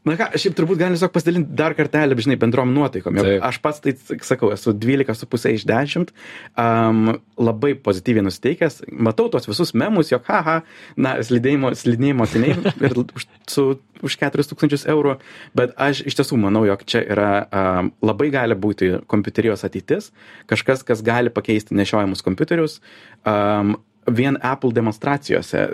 Na 0.08 0.16
ką, 0.16 0.28
šiaip 0.40 0.54
turbūt 0.56 0.78
galim 0.80 0.94
tiesiog 0.96 1.12
pasidalinti 1.12 1.56
dar 1.58 1.74
kartelį, 1.76 2.16
žinai, 2.24 2.36
bendrom 2.40 2.70
nuotaikom. 2.74 3.18
Taip. 3.20 3.42
Aš 3.44 3.58
pats 3.64 3.82
tai 3.84 3.94
sakau, 4.24 4.50
esu 4.54 4.72
12,5 4.72 5.52
iš 5.58 5.66
10, 5.68 6.12
um, 6.58 7.12
labai 7.40 7.74
pozityviai 7.84 8.24
nusteikęs, 8.26 8.80
matau 9.08 9.28
tos 9.32 9.48
visus 9.50 9.74
memus, 9.76 10.12
jog, 10.12 10.24
haha, 10.28 10.60
na, 10.96 11.16
slidėjimo, 11.24 11.72
slidėjimo 11.78 12.28
seniai 12.30 12.56
ir 12.88 13.02
už, 13.04 13.26
su, 13.50 13.66
už 14.04 14.18
4000 14.22 14.88
eurų, 14.94 15.18
bet 15.58 15.74
aš 15.88 16.04
iš 16.08 16.18
tiesų 16.20 16.40
manau, 16.40 16.64
jog 16.68 16.86
čia 16.88 17.04
yra 17.04 17.32
um, 17.44 17.92
labai 18.04 18.30
gali 18.34 18.58
būti 18.58 18.94
kompiuterijos 19.10 19.66
ateitis, 19.68 20.12
kažkas, 20.50 20.86
kas 20.86 21.04
gali 21.04 21.34
pakeisti 21.34 21.76
nešiojamus 21.78 22.24
kompiuterius. 22.24 22.80
Um, 23.26 23.76
vien 24.08 24.38
Apple 24.40 24.72
demonstracijose 24.72 25.66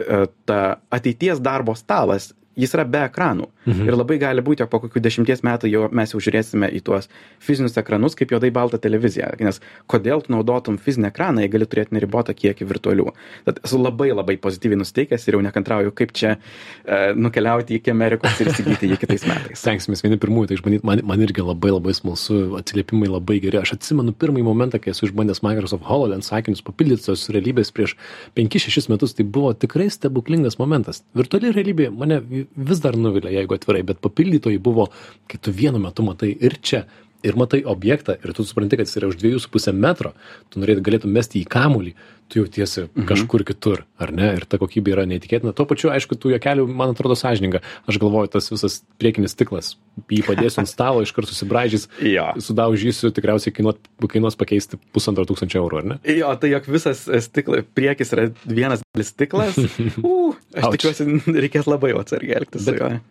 ta 0.48 0.62
ateities 0.90 1.38
darbo 1.38 1.76
stalas 1.78 2.32
jis 2.58 2.74
yra 2.76 2.84
be 2.88 3.04
ekranų. 3.08 3.48
Mhm. 3.64 3.88
Ir 3.88 3.96
labai 3.96 4.18
gali 4.20 4.42
būti, 4.44 4.62
jog 4.64 4.70
po 4.72 4.80
kokių 4.82 5.02
dešimties 5.04 5.42
metų 5.46 5.70
jau 5.70 5.88
mes 5.94 6.12
jau 6.12 6.20
žiūrėsime 6.22 6.68
į 6.76 6.82
tuos 6.84 7.08
fizinius 7.42 7.78
ekranus 7.80 8.16
kaip 8.18 8.34
juodai 8.34 8.50
baltą 8.54 8.78
televiziją. 8.82 9.32
Nes 9.40 9.60
kodėl 9.90 10.22
tu 10.24 10.34
naudotum 10.34 10.76
fizinį 10.80 11.08
ekraną, 11.10 11.44
jei 11.44 11.52
gali 11.52 11.68
turėti 11.68 11.96
neribotą 11.96 12.34
kiekį 12.36 12.68
virtualių. 12.68 13.10
Tad 13.48 13.60
esu 13.64 13.80
labai 13.80 14.10
labai 14.12 14.36
pozityviai 14.42 14.80
nusteikęs 14.82 15.26
ir 15.28 15.38
jau 15.38 15.42
nekantrauju, 15.44 15.94
kaip 15.96 16.12
čia 16.16 16.34
uh, 16.36 17.14
nukeliauti 17.16 17.78
iki 17.78 17.92
Amerikos 17.94 18.40
ir 18.42 18.52
įsigyti 18.52 18.90
jį 18.92 19.00
kitais 19.00 19.26
metais. 19.28 19.60
Stengsime 19.64 19.96
vieni 20.04 20.20
pirmųjų 20.20 20.52
tai 20.52 20.58
išbandyti. 20.60 20.86
Man, 20.86 21.02
man 21.08 21.24
irgi 21.24 21.44
labai 21.44 21.72
labai 21.74 21.96
smalsu, 21.96 22.58
atsiliepimai 22.60 23.08
labai 23.10 23.40
geri. 23.42 23.62
Aš 23.62 23.76
atsimenu 23.78 24.12
pirmąjį 24.12 24.46
momentą, 24.46 24.80
kai 24.82 24.92
esu 24.92 25.08
išbandęs 25.08 25.42
Microsoft 25.46 25.88
HoloLens 25.88 26.28
sakinius 26.30 26.64
papildytos 26.66 27.26
realybės 27.34 27.72
prieš 27.74 27.96
5-6 28.36 28.90
metus. 28.92 29.16
Tai 29.16 29.24
buvo 29.24 29.54
tikrai 29.56 29.88
stebuklingas 29.92 30.58
momentas. 30.60 31.02
Virtuali 31.16 31.52
realybė 31.54 31.90
mane 31.94 32.20
vis 32.56 32.82
dar 32.84 32.98
nuvilia, 32.98 33.32
jeigu 33.38 33.56
atvirai, 33.56 33.84
bet 33.86 34.02
papildytojai 34.04 34.60
buvo, 34.62 34.88
kai 35.30 35.40
tu 35.40 35.54
vienu 35.54 35.80
metu 35.82 36.06
matai 36.06 36.32
ir 36.34 36.58
čia, 36.62 36.84
ir 37.24 37.38
matai 37.40 37.62
objektą, 37.64 38.18
ir 38.20 38.34
tu 38.36 38.44
supranti, 38.44 38.76
kad 38.76 38.88
jis 38.88 39.00
yra 39.00 39.08
už 39.08 39.16
2,5 39.22 39.72
metro, 39.72 40.12
tu 40.52 40.60
norėtum 40.60 40.84
galėtum 40.84 41.14
mesti 41.14 41.40
į 41.40 41.48
kamulį, 41.48 41.94
tu 42.28 42.40
jautiesi 42.40 42.86
mhm. 42.86 43.06
kažkur 43.08 43.44
kitur, 43.46 43.84
ar 44.00 44.12
ne? 44.14 44.30
Ir 44.38 44.46
ta 44.48 44.58
kokybė 44.60 44.94
yra 44.94 45.04
neįtikėtina. 45.08 45.52
Tuo 45.56 45.66
pačiu, 45.68 45.90
aišku, 45.92 46.16
tų 46.20 46.34
jokelių, 46.34 46.66
man 46.72 46.94
atrodo, 46.94 47.16
sąžininga. 47.18 47.60
Aš 47.90 48.00
galvoju, 48.02 48.30
tas 48.32 48.48
visas 48.52 48.78
priekinis 49.00 49.36
stiklas, 49.36 49.74
jį 50.10 50.22
padėsiu 50.26 50.62
ant 50.62 50.70
stalo, 50.70 51.04
iškart 51.04 51.30
susibražys, 51.30 51.86
ja. 52.16 52.30
sudaužysiu, 52.40 53.12
tikriausiai 53.14 53.54
kainuot, 53.56 53.80
kainuos 54.10 54.38
pakeisti 54.40 54.80
pusantro 54.96 55.26
tūkstančio 55.28 55.60
eurų, 55.62 55.82
ar 55.82 55.90
ne? 55.92 55.98
Jo, 56.16 56.32
tai 56.40 56.54
jog 56.54 56.68
visas 56.72 57.04
stiklas, 57.28 57.68
priekis 57.76 58.14
yra 58.16 58.28
vienas 58.48 58.84
stiklas, 59.04 59.60
uh, 59.60 60.23
Aš 60.54 60.68
Auč. 60.68 60.76
tikiuosi, 60.76 61.04
reikės 61.44 61.66
labai 61.66 61.90
atsargiai 61.98 62.36
elgtis. 62.38 62.66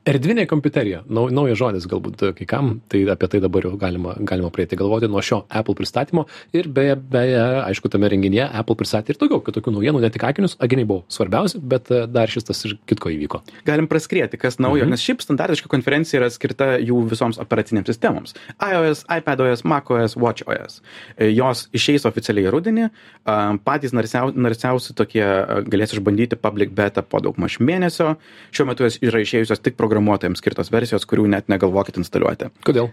erdvinė 0.08 0.46
kompiuterija, 0.48 1.02
nau, 1.12 1.26
naujas 1.34 1.60
žodis 1.60 1.88
galbūt 1.92 2.24
e, 2.24 2.32
kai 2.38 2.48
kam, 2.48 2.70
tai 2.92 3.02
apie 3.12 3.28
tai 3.34 3.42
dabar 3.44 3.68
jau 3.68 3.74
galima, 3.80 4.14
galima 4.24 4.52
prieiti 4.54 4.80
galvoti 4.80 5.10
nuo 5.12 5.20
šio 5.26 5.42
Apple 5.52 5.76
pristatymo. 5.76 6.26
Ir 6.56 6.70
beje, 6.72 6.96
beje, 6.96 7.42
aišku, 7.66 7.92
tame 7.92 8.08
renginyje 8.14 8.46
Apple 8.48 8.78
pristatė 8.80 9.14
ir 9.14 9.20
daugiau 9.20 9.42
kitokių 9.44 9.74
naujienų, 9.76 10.04
ne 10.06 10.12
tik 10.14 10.24
akinius, 10.30 10.56
akiniai 10.64 10.88
buvo 10.88 11.04
svarbiausi, 11.12 11.60
bet 11.74 11.92
e, 11.92 12.06
dar 12.08 12.32
šis 12.32 12.48
tas 12.48 12.64
ir 12.70 12.78
kitko 12.90 13.12
įvyko. 13.12 13.44
Galim 13.68 13.90
praskrieti, 13.92 14.40
kas 14.40 14.60
naujo, 14.64 14.86
mhm. 14.86 14.96
nes 14.96 15.04
šiaip 15.04 15.26
standartiška 15.26 15.72
konferencija 15.72 16.22
yra 16.22 16.32
skirta 16.32 16.70
jų 16.80 17.02
visoms 17.12 17.42
operacinėms 17.44 17.92
sistemoms. 17.92 18.38
iOS, 18.56 19.04
iPadOS, 19.12 19.66
macOS, 19.68 20.16
WatchOS. 20.20 20.80
E, 21.18 21.34
Jos 21.34 21.68
išeis 21.76 22.08
oficialiai 22.08 22.52
rudenį, 22.54 22.88
a, 23.28 23.38
patys 23.68 23.92
narsiau- 23.96 24.32
narsiausi 24.32 24.96
tokie 24.96 25.26
galės 25.68 25.96
išbandyti 25.96 26.40
public 26.40 26.72
beta 26.76 27.04
po 27.04 27.20
daug 27.24 27.33
maž 27.42 27.60
mėnesio. 27.64 28.14
Šiuo 28.56 28.68
metu 28.70 28.88
yra 28.88 29.22
išėjusios 29.24 29.62
tik 29.64 29.78
programuotojams 29.80 30.42
skirtos 30.42 30.72
versijos, 30.74 31.06
kurių 31.10 31.28
net 31.36 31.52
negalvokit 31.52 32.00
instaliuoti. 32.02 32.50
Kodėl? 32.68 32.92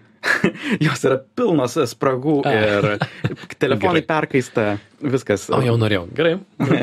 Jos 0.84 1.06
yra 1.08 1.18
pilnos 1.38 1.78
spragų 1.92 2.40
A. 2.48 2.52
ir 2.52 2.90
telefonai 3.60 4.02
Gerai. 4.02 4.06
perkaista, 4.08 4.68
viskas. 5.00 5.48
O 5.54 5.62
jau 5.64 5.76
norėjau. 5.80 6.06
Gerai. 6.16 6.36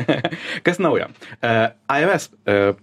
Kas 0.66 0.82
naujo? 0.82 1.08
Uh, 1.38 1.64
iOS, 1.94 2.30
uh, 2.50 2.76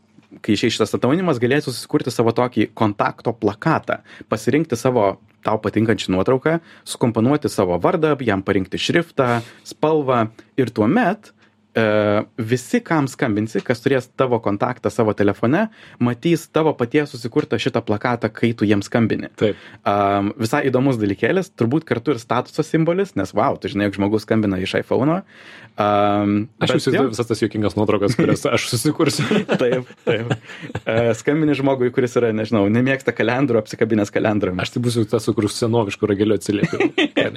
kai 0.44 0.56
išeis 0.56 0.76
šitas 0.76 0.96
atnaujinimas, 0.98 1.40
galės 1.44 1.68
susikurti 1.70 2.14
savo 2.14 2.34
tokį 2.36 2.70
kontakto 2.78 3.36
plakatą, 3.38 4.02
pasirinkti 4.32 4.80
savo 4.80 5.16
tau 5.46 5.60
patinkančią 5.62 6.10
nuotrauką, 6.16 6.58
sukomponuoti 6.90 7.52
savo 7.54 7.78
vardą, 7.82 8.16
jam 8.26 8.42
parinkti 8.46 8.82
šriftą, 8.82 9.40
spalvą 9.68 10.26
ir 10.58 10.74
tuomet 10.74 11.35
visi, 12.38 12.80
kam 12.86 13.10
skambinsi, 13.12 13.60
kas 13.66 13.82
turės 13.84 14.08
tavo 14.16 14.40
kontaktą 14.44 14.92
savo 14.94 15.12
telefone, 15.18 15.66
matys 16.00 16.48
tavo 16.48 16.72
paties 16.78 17.12
susikurtą 17.12 17.60
šitą 17.60 17.82
plakatą, 17.86 18.30
kai 18.32 18.54
tu 18.56 18.68
jiems 18.68 18.88
skambini. 18.88 19.32
Taip. 19.40 19.60
Um, 19.84 20.32
visai 20.40 20.64
įdomus 20.70 21.00
dalykėlis, 21.02 21.52
turbūt 21.60 21.88
kartu 21.90 22.16
ir 22.16 22.22
statuso 22.22 22.64
simbolis, 22.64 23.16
nes 23.20 23.36
wow, 23.36 23.60
tu 23.60 23.72
žinai, 23.72 23.90
jog 23.90 24.00
žmogus 24.00 24.24
skambina 24.24 24.62
iš 24.64 24.78
iPhone'o. 24.80 25.22
Um, 25.76 26.46
Aš 26.64 26.72
jau 26.72 26.78
įsivaizduoju 26.80 27.12
visas 27.12 27.28
tas 27.28 27.42
juokingas 27.44 27.74
nuotraukas, 27.76 28.14
kurias 28.16 28.46
aš 28.48 28.70
susikursiu. 28.72 29.26
Taip, 29.62 29.90
taip. 30.08 30.32
Uh, 30.86 31.10
skambini 31.20 31.56
žmogui, 31.58 31.90
kuris 31.96 32.16
yra, 32.16 32.30
nežinau, 32.36 32.64
nemėgsta 32.72 33.12
kalendrų, 33.16 33.60
apsikabinęs 33.60 34.14
kalendrų. 34.16 34.54
Aš 34.64 34.72
tai 34.76 34.84
būsiu 34.86 35.04
tas, 35.12 35.28
kur 35.36 35.50
senoviškų 35.52 36.12
ragelių 36.14 36.38
atsiliepiu. 36.40 36.90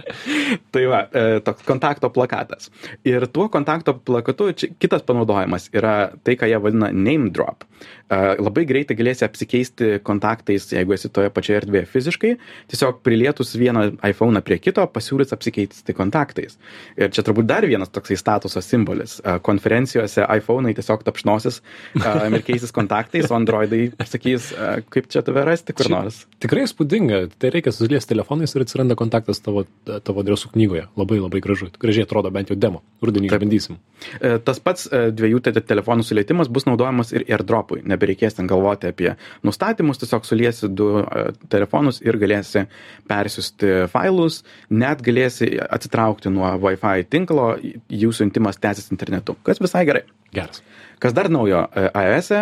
Tai 0.74 0.84
va, 0.90 1.00
e, 1.10 1.40
toks 1.44 1.64
kontakto 1.66 2.10
plakatas. 2.12 2.68
Ir 3.08 3.26
tuo 3.32 3.48
kontakto 3.52 3.94
plakatu 3.96 4.50
čia, 4.56 4.70
kitas 4.80 5.04
panaudojimas 5.06 5.68
yra 5.76 5.94
tai, 6.24 6.36
ką 6.38 6.48
jie 6.50 6.60
vadina 6.62 6.90
name 6.92 7.32
drop. 7.34 7.64
E, 7.64 8.18
Labai 8.38 8.64
greitai 8.68 8.96
galėsi 8.98 9.24
apsikeisti 9.26 9.98
kontaktais, 10.06 10.68
jeigu 10.74 10.94
esi 10.96 11.10
toje 11.12 11.32
pačioje 11.34 11.62
erdvėje 11.62 11.88
fiziškai, 11.92 12.32
tiesiog 12.72 13.00
prilietus 13.06 13.54
vieną 13.58 13.86
iPhone 14.08 14.42
prie 14.46 14.60
kito, 14.62 14.84
pasiūlys 14.94 15.34
apsikeisti 15.36 15.96
kontaktais. 15.96 16.58
Ir 17.00 17.12
čia 17.14 17.24
turbūt 17.26 17.48
dar 17.48 17.66
vienas 17.68 17.92
toksai 17.92 18.18
statuso 18.28 18.60
simbolis. 18.60 19.18
Konferencijose 19.42 20.26
iPhone'ai 20.28 20.74
tiesiog 20.76 21.00
tapšnosis 21.06 21.62
ir 22.36 22.42
keisis 22.44 22.72
kontaktais, 22.76 23.30
o 23.32 23.36
Androidai 23.38 23.88
sakys, 24.04 24.50
kaip 24.92 25.08
čia 25.08 25.22
tave 25.24 25.44
rasti 25.48 25.72
kur 25.72 25.88
Čia- 25.88 25.94
nors. 25.96 26.18
Tikrai 26.38 26.66
spūdinga. 26.68 27.22
Tai 27.40 27.50
reikia 27.54 27.72
susiliesti 27.74 28.12
telefonais 28.12 28.52
ir 28.54 28.62
atsiranda 28.66 28.94
kontaktas 28.98 29.40
tavo, 29.42 29.64
tavo 30.04 30.22
adresų 30.22 30.52
knygoje. 30.52 30.84
Labai 31.00 31.18
labai 31.22 31.40
gražu. 31.42 31.70
Gražiai 31.80 32.04
atrodo 32.06 32.30
bent 32.34 32.52
jau 32.52 32.56
demo. 32.58 32.82
Rudenį 33.02 33.30
Taip. 33.32 33.38
išbandysim. 33.40 33.78
E, 34.20 34.34
Tas 34.44 34.60
pats 34.62 34.86
e, 34.92 35.00
dviejų 35.14 35.40
te- 35.48 35.52
telefonų 35.72 36.04
sulietimas 36.06 36.50
bus 36.52 36.66
naudojamas 36.68 37.10
ir 37.16 37.24
airdropui. 37.26 37.80
Nebereikės 37.88 38.36
ten 38.38 38.46
galvoti 38.50 38.90
apie 38.92 39.14
nustatymus, 39.46 39.98
tiesiog 40.02 40.26
suliesi 40.28 40.68
du 40.70 40.88
e, 41.02 41.24
telefonus 41.50 41.98
ir 42.04 42.18
galėsi 42.20 42.66
persiųsti 43.10 43.72
failus, 43.92 44.42
net 44.70 45.02
galėsi 45.06 45.50
atsitraukti 45.64 46.30
nuo 46.34 46.50
Wi-Fi 46.62 47.06
tinklo, 47.10 47.50
jų 47.90 48.12
siuntimas 48.18 48.60
tęsis 48.60 48.92
internetu, 48.94 49.36
kas 49.46 49.60
visai 49.62 49.84
gerai. 49.88 50.04
Geras. 50.34 50.62
Kas 50.98 51.14
dar 51.14 51.30
naujo 51.30 51.62
iOS 51.78 52.30
e, 52.34 52.40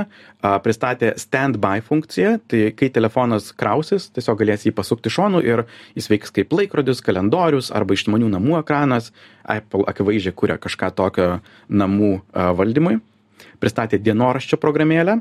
pristatė 0.64 1.12
standby 1.20 1.82
funkciją, 1.84 2.36
tai 2.50 2.62
kai 2.76 2.88
telefonas 2.94 3.50
krausis, 3.54 4.08
tiesiog 4.16 4.40
galės 4.40 4.64
jį 4.66 4.72
pasukti 4.76 5.12
šonu 5.12 5.42
ir 5.44 5.66
jis 5.98 6.08
veiks 6.10 6.32
kaip 6.34 6.56
laikrodis, 6.56 7.04
kalendorius 7.04 7.68
arba 7.76 7.94
išmanių 7.94 8.32
namų 8.32 8.56
ekranas. 8.62 9.12
Apple 9.44 9.84
akivaizdžiai 9.92 10.34
kuria 10.34 10.56
kažką 10.58 10.90
tokio 10.96 11.28
namų 11.68 12.16
valdymui. 12.32 12.98
Pristatė 13.62 14.00
dienoraščio 14.02 14.59
programėlę, 14.61 15.18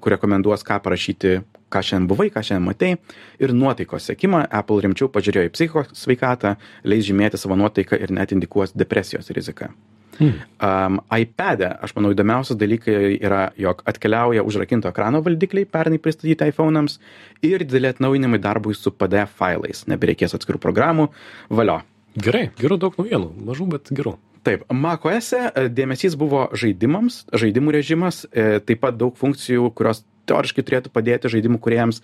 kur 0.00 0.14
rekomenduos, 0.14 0.64
ką 0.66 0.80
parašyti, 0.84 1.38
ką 1.72 1.82
šiandien 1.82 2.10
buvai, 2.10 2.28
ką 2.34 2.44
šiandien 2.44 2.68
matei. 2.68 2.98
Ir 3.42 3.54
nuotaikos 3.56 4.10
sekimą 4.10 4.44
Apple 4.50 4.84
rimčiau 4.84 5.10
pažiūrėjo 5.12 5.50
į 5.50 5.54
psicho 5.56 5.84
sveikatą, 5.96 6.56
leis 6.84 7.08
žymėti 7.08 7.40
savo 7.40 7.58
nuotaiką 7.60 7.98
ir 8.00 8.14
net 8.14 8.36
indikuos 8.36 8.76
depresijos 8.76 9.32
riziką. 9.34 9.72
Um, 10.20 11.00
iPad'e, 11.10 11.72
aš 11.82 11.94
manau, 11.96 12.12
įdomiausias 12.14 12.58
dalykai 12.58 13.16
yra, 13.18 13.48
jog 13.58 13.82
atkeliauja 13.90 14.44
užrakinto 14.46 14.90
ekrano 14.90 15.20
valdikliai 15.26 15.66
pernai 15.66 15.98
pristatyti 16.02 16.50
iPhone'ams 16.52 17.00
ir 17.42 17.64
dideli 17.66 17.90
atnaujinimai 17.90 18.38
darbui 18.42 18.76
su 18.78 18.94
PDF 18.94 19.34
failais. 19.40 19.84
Nebereikės 19.90 20.36
atskirų 20.38 20.62
programų. 20.62 21.08
Valio. 21.50 21.80
Gerai, 22.14 22.46
gerų 22.60 22.78
daug 22.86 23.00
naujienų. 23.00 23.32
Mažų, 23.48 23.68
bet 23.74 23.90
gerų. 23.90 24.14
Taip, 24.44 24.64
macOS 24.68 25.32
e, 25.36 25.68
dėmesys 25.72 26.18
buvo 26.20 26.48
žaidimams, 26.56 27.22
žaidimų 27.32 27.72
režimas, 27.78 28.24
e, 28.28 28.58
taip 28.60 28.82
pat 28.84 28.98
daug 29.00 29.16
funkcijų, 29.16 29.70
kurios 29.76 30.02
teoriškai 30.28 30.64
turėtų 30.64 30.92
padėti 30.92 31.30
žaidimų 31.32 31.60
kuriejams 31.64 32.00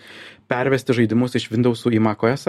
pervesti 0.50 0.96
žaidimus 0.96 1.36
iš 1.38 1.48
Windowsų 1.52 1.92
į 1.96 2.00
macOS. 2.04 2.46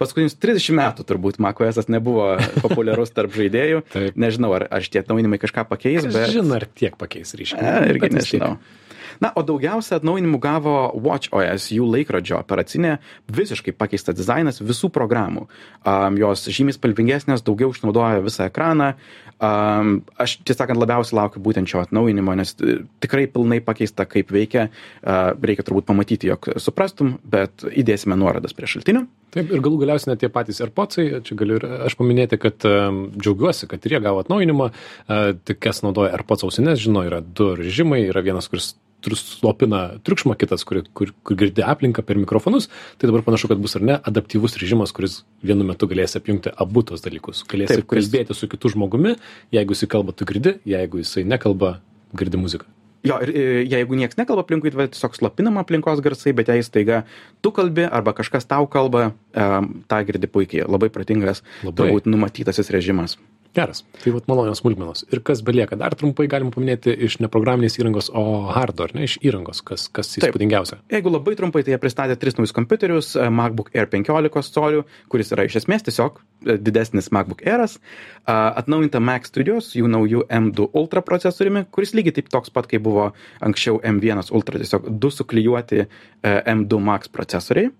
Paskutinius 0.00 0.36
30 0.40 0.76
metų 0.76 1.06
turbūt 1.08 1.40
macOS 1.42 1.88
nebuvo 1.92 2.34
populiarus 2.64 3.14
tarp 3.16 3.36
žaidėjų. 3.36 3.84
Nežinau, 4.16 4.52
ar, 4.58 4.66
ar 4.68 4.84
šitie 4.84 5.02
atnaujinimai 5.04 5.40
kažką 5.42 5.66
pakeis, 5.70 6.08
bet... 6.08 6.32
Žinai, 6.34 6.60
ar 6.60 6.68
tiek 6.76 6.96
pakeis 7.00 7.36
ryškiai. 7.38 7.92
Irgi 7.92 8.12
vis 8.16 8.34
tiek. 8.34 8.76
Na, 9.22 9.32
o 9.36 9.44
daugiausia 9.46 9.98
atnaujinimų 10.00 10.40
gavo 10.42 10.76
WatchOS, 11.04 11.70
jų 11.76 11.86
laikrodžio 11.92 12.38
operacinė, 12.40 12.96
visiškai 13.32 13.74
pakeistas 13.76 14.16
dizainas 14.18 14.60
visų 14.62 14.90
programų. 14.94 15.46
Um, 15.86 16.18
jos 16.20 16.46
žymiai 16.52 16.76
spalvingesnės, 16.76 17.44
daugiau 17.46 17.72
išnaudoja 17.74 18.24
visą 18.24 18.48
ekraną. 18.50 18.94
Um, 19.36 19.98
aš 20.16 20.38
tiesą 20.40 20.62
sakant 20.62 20.80
labiausiai 20.80 21.18
laukiu 21.18 21.42
būtent 21.44 21.68
šio 21.68 21.82
atnaujinimo, 21.82 22.32
nes 22.38 22.54
e, 22.56 22.78
tikrai 23.04 23.26
pilnai 23.28 23.58
pakeista, 23.64 24.06
kaip 24.08 24.30
veikia. 24.32 24.70
Uh, 25.04 25.34
reikia 25.44 25.66
turbūt 25.66 25.84
pamatyti, 25.90 26.30
jog 26.30 26.48
suprastum, 26.62 27.18
bet 27.20 27.66
įdėsime 27.68 28.16
nuorodas 28.16 28.56
prie 28.56 28.70
šaltinių. 28.70 29.04
Taip, 29.36 29.52
ir 29.52 29.60
galų 29.60 29.82
galiausiai 29.82 30.14
net 30.14 30.22
tie 30.22 30.30
patys 30.32 30.62
AirPodsai, 30.64 31.06
čia 31.26 31.36
galiu 31.36 31.58
ir 31.60 31.68
aš 31.90 31.98
paminėti, 31.98 32.38
kad 32.40 32.64
um, 32.68 33.02
džiaugiuosi, 33.18 33.68
kad 33.68 33.84
ir 33.84 33.98
jie 33.98 34.02
gavo 34.06 34.24
atnaujinimą, 34.24 34.70
uh, 34.72 35.28
tik 35.44 35.60
kas 35.68 35.82
naudoja 35.84 36.16
AirPods 36.16 36.46
ausines, 36.48 36.80
žino, 36.80 37.04
yra 37.04 37.20
du 37.20 37.52
režimai, 37.58 38.06
yra 38.08 38.24
vienas, 38.24 38.48
kuris 38.48 38.72
tr- 39.06 39.16
slopina 39.16 39.80
triukšmą, 40.02 40.34
kitas, 40.40 40.66
kur, 40.66 40.82
kur, 40.98 41.14
kur 41.22 41.38
girdi 41.38 41.62
aplinką 41.62 42.02
per 42.06 42.18
mikrofonus, 42.18 42.66
tai 42.98 43.08
dabar 43.12 43.22
panašu, 43.26 43.48
kad 43.52 43.62
bus 43.62 43.78
ar 43.78 43.86
ne 43.86 43.98
adaptyvus 44.02 44.58
režimas, 44.60 44.90
kuris 44.96 45.20
vienu 45.46 45.64
metu 45.68 45.86
galės 45.90 46.18
apjungti 46.18 46.50
abu 46.58 46.82
tos 46.82 47.04
dalykus. 47.06 47.44
Galės 47.48 47.70
Taip, 47.72 47.86
kuris- 47.86 48.10
kalbėti 48.10 48.34
su 48.34 48.50
kitu 48.50 48.74
žmogumi, 48.74 49.14
jeigu 49.54 49.76
jisai 49.78 49.88
kalba, 49.94 50.12
tu 50.12 50.26
girdi, 50.28 50.56
jeigu 50.66 50.98
jisai 51.04 51.22
nekalba, 51.24 51.76
girdi 52.16 52.36
muziką. 52.42 52.66
Jo, 53.06 53.20
ir 53.22 53.30
e, 53.30 53.42
jeigu 53.70 53.94
niekas 53.94 54.18
nekalba 54.18 54.42
aplinkui, 54.42 54.72
tai 54.74 54.88
tiesiog 54.90 55.14
slopinama 55.14 55.62
aplinkos 55.62 56.00
garsai, 56.02 56.32
bet 56.34 56.48
jei 56.50 56.64
staiga 56.66 57.04
tu 57.44 57.52
kalbi 57.54 57.84
arba 57.86 58.10
kažkas 58.16 58.48
tau 58.50 58.66
kalba, 58.66 59.12
um, 59.36 59.68
tą 59.86 60.00
girdi 60.08 60.26
puikiai. 60.26 60.64
Labai 60.66 60.88
pratingas, 60.90 61.44
Labai. 61.62 61.76
turbūt 61.78 62.08
numatytasis 62.10 62.72
režimas. 62.74 63.14
Geras. 63.56 63.82
Tai 64.02 64.12
vat 64.12 64.26
malonios 64.28 64.60
smulkmenos. 64.60 65.06
Ir 65.14 65.22
kas 65.24 65.40
belieka, 65.44 65.78
dar 65.80 65.94
trumpai 65.96 66.26
galim 66.28 66.50
paminėti 66.52 66.92
iš 67.06 67.14
ne 67.22 67.30
programinės 67.32 67.78
įrangos, 67.80 68.10
o 68.12 68.50
hardware, 68.52 68.92
ne 68.96 69.06
iš 69.08 69.14
įrangos, 69.24 69.62
kas, 69.64 69.86
kas 69.96 70.10
įspūdingiausia. 70.20 70.82
Jeigu 70.92 71.12
labai 71.14 71.36
trumpai, 71.38 71.62
tai 71.64 71.72
jie 71.72 71.80
pristatė 71.80 72.18
tris 72.20 72.36
naujus 72.36 72.52
kompiuterius 72.56 73.14
e, 73.16 73.30
MacBook 73.32 73.70
Air 73.72 73.88
15 73.92 74.52
colių, 74.58 74.82
kuris 75.12 75.32
yra 75.32 75.46
iš 75.48 75.56
esmės 75.62 75.86
tiesiog 75.86 76.20
e, 76.20 76.58
didesnis 76.60 77.08
MacBook 77.16 77.40
Airas, 77.48 77.78
a, 78.26 78.36
atnaujinta 78.60 79.00
Mac 79.00 79.24
Studios, 79.30 79.72
jų 79.78 79.88
naujų 79.94 80.26
M2 80.28 80.68
Ultra 80.76 81.00
procesoriumi, 81.06 81.64
kuris 81.72 81.96
lygiai 81.96 82.18
taip 82.20 82.28
toks 82.36 82.52
pat, 82.52 82.68
kaip 82.68 82.84
buvo 82.84 83.08
anksčiau 83.40 83.80
M1 83.80 84.34
Ultra, 84.36 84.60
tiesiog 84.60 84.92
du 85.00 85.12
suklijuoti 85.14 85.86
e, 85.86 85.88
M2 86.28 86.84
Max 86.92 87.08
procesoriai. 87.08 87.72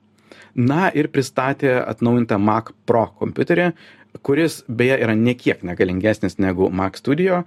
Na 0.57 0.87
ir 0.97 1.11
pristatė 1.13 1.75
atnaujintą 1.83 2.39
Mac 2.41 2.71
Pro 2.89 3.03
kompiuterį, 3.21 3.69
kuris 4.23 4.63
beje 4.69 4.97
yra 5.03 5.15
nekiek 5.19 5.63
negalingesnis 5.67 6.39
negu 6.39 6.71
Mac 6.71 6.97
Studio, 7.01 7.43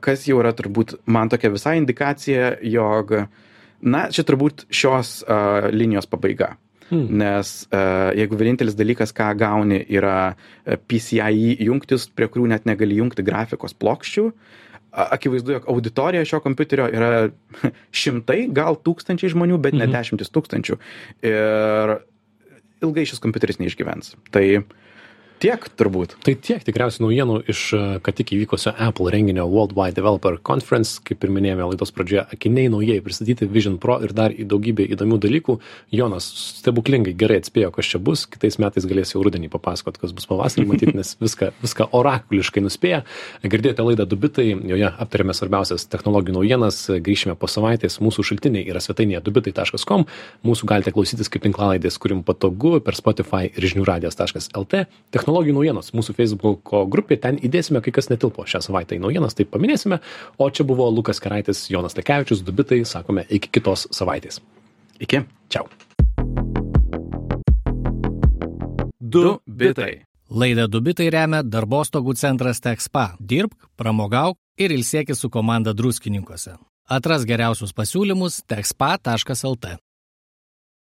kas 0.00 0.26
jau 0.28 0.38
yra 0.42 0.52
turbūt 0.56 0.98
man 1.06 1.28
tokia 1.32 1.50
visai 1.54 1.76
indikacija, 1.80 2.56
jog 2.62 3.12
na, 3.82 4.06
čia 4.10 4.24
turbūt 4.26 4.66
šios 4.72 5.20
a, 5.28 5.68
linijos 5.72 6.08
pabaiga. 6.08 6.54
Hmm. 6.88 7.08
Nes 7.18 7.66
a, 7.74 8.12
jeigu 8.16 8.38
vienintelis 8.38 8.76
dalykas, 8.78 9.12
ką 9.16 9.32
gauni, 9.38 9.82
yra 9.90 10.32
a, 10.32 10.78
PCIe 10.88 11.56
jungtis, 11.66 12.06
prie 12.08 12.28
kurių 12.30 12.48
net 12.54 12.66
negali 12.68 12.96
jungti 13.00 13.24
grafikos 13.26 13.74
plokščių, 13.76 14.30
akivaizdu, 14.96 15.52
jog 15.52 15.66
auditorija 15.68 16.24
šio 16.24 16.40
kompiuterio 16.40 16.86
yra 16.88 17.10
šimtai, 18.00 18.46
gal 18.56 18.78
tūkstančiai 18.80 19.34
žmonių, 19.34 19.58
bet 19.60 19.76
ne 19.76 19.84
Mhm. 19.84 19.92
dešimtis 19.92 20.32
tūkstančių. 20.32 20.78
Ir 21.28 21.96
ilgai 22.84 23.04
šis 23.08 23.20
kompiuteris 23.20 23.60
neišgyvens. 23.60 24.14
Tai 24.32 24.44
tiek 25.42 25.66
turbūt. 25.78 26.16
Tai 26.24 26.34
tiek 26.42 26.62
tikriausiai 26.64 27.04
naujienų 27.04 27.36
iš 27.50 27.60
e, 27.76 27.80
ką 28.04 28.12
tik 28.16 28.32
įvykusio 28.36 28.72
Apple 28.82 29.10
renginio 29.12 29.44
Worldwide 29.50 29.96
Developer 29.96 30.38
Conference, 30.46 30.96
kaip 31.04 31.24
ir 31.24 31.32
minėjome 31.34 31.68
laidos 31.70 31.92
pradžioje, 31.94 32.24
akiniai 32.36 32.70
naujai 32.72 32.98
pristatyti 33.04 33.48
Vision 33.50 33.76
Pro 33.82 33.98
ir 34.04 34.14
dar 34.16 34.32
į 34.32 34.46
daugybę 34.48 34.86
įdomių 34.96 35.18
dalykų. 35.22 35.58
Jonas 35.94 36.28
stebuklingai 36.60 37.14
gerai 37.18 37.40
atspėjo, 37.42 37.70
kas 37.74 37.90
čia 37.92 38.00
bus, 38.02 38.24
kitais 38.30 38.58
metais 38.62 38.88
galės 38.88 39.12
jau 39.14 39.22
rudenį 39.24 39.50
papasakot, 39.52 40.00
kas 40.00 40.14
bus 40.16 40.28
pavasarį 40.30 40.66
matyti, 40.72 40.96
nes 40.96 41.14
viską, 41.20 41.52
viską 41.62 41.88
orakuliškai 41.96 42.64
nuspėja. 42.64 43.02
Girdėjote 43.44 43.86
laidą 43.86 44.08
Dubitai, 44.08 44.48
joje 44.72 44.90
aptarėme 44.90 45.36
svarbiausias 45.36 45.88
technologijų 45.92 46.38
naujienas, 46.38 46.80
grįšime 46.96 47.36
po 47.38 47.50
savaitės, 47.50 48.00
mūsų 48.04 48.24
šaltiniai 48.30 48.64
yra 48.70 48.80
svetainėje 48.84 49.22
dubitai.com, 49.26 50.06
mūsų 50.46 50.70
galite 50.70 50.94
klausytis 50.96 51.30
kaip 51.32 51.44
tinklalaidės, 51.44 52.00
kurim 52.00 52.24
patogu 52.26 52.78
per 52.84 52.96
Spotify 52.98 53.50
ir 53.50 53.68
žiniųradijas.lt 53.68 54.86
technologijų 55.26 55.56
naujienos 55.56 55.90
mūsų 55.90 56.14
Facebook'o 56.14 56.84
grupė, 56.86 57.18
ten 57.18 57.40
įdėsime 57.42 57.82
kai 57.82 57.90
kas 57.90 58.06
netilpo 58.12 58.44
šią 58.46 58.60
savaitę 58.62 58.94
į 58.94 59.02
naujienas, 59.02 59.34
tai 59.34 59.46
paminėsime. 59.50 59.98
O 60.38 60.46
čia 60.50 60.62
buvo 60.62 60.86
Lukas 60.94 61.18
Karaitis, 61.18 61.64
Jonas 61.70 61.98
Lekevičius, 61.98 62.44
Dubitai, 62.46 62.84
sakome, 62.86 63.26
iki 63.26 63.50
kitos 63.50 63.88
savaitės. 63.90 64.38
Iki. 65.02 65.24
Čiau. 65.50 65.66
Du 69.00 69.40
bitai. 69.46 70.04
Laidą 70.30 70.66
Dubitai 70.70 71.08
remia 71.10 71.42
darbostogų 71.42 72.14
centras 72.18 72.62
Texpa. 72.62 73.16
Dirbk, 73.18 73.66
pramogauk 73.78 74.38
ir 74.58 74.74
ilsėkis 74.74 75.22
su 75.22 75.30
komanda 75.30 75.74
druskininkose. 75.74 76.54
Atras 76.86 77.26
geriausius 77.26 77.74
pasiūlymus 77.74 78.44
texpa.lt. 78.46 79.76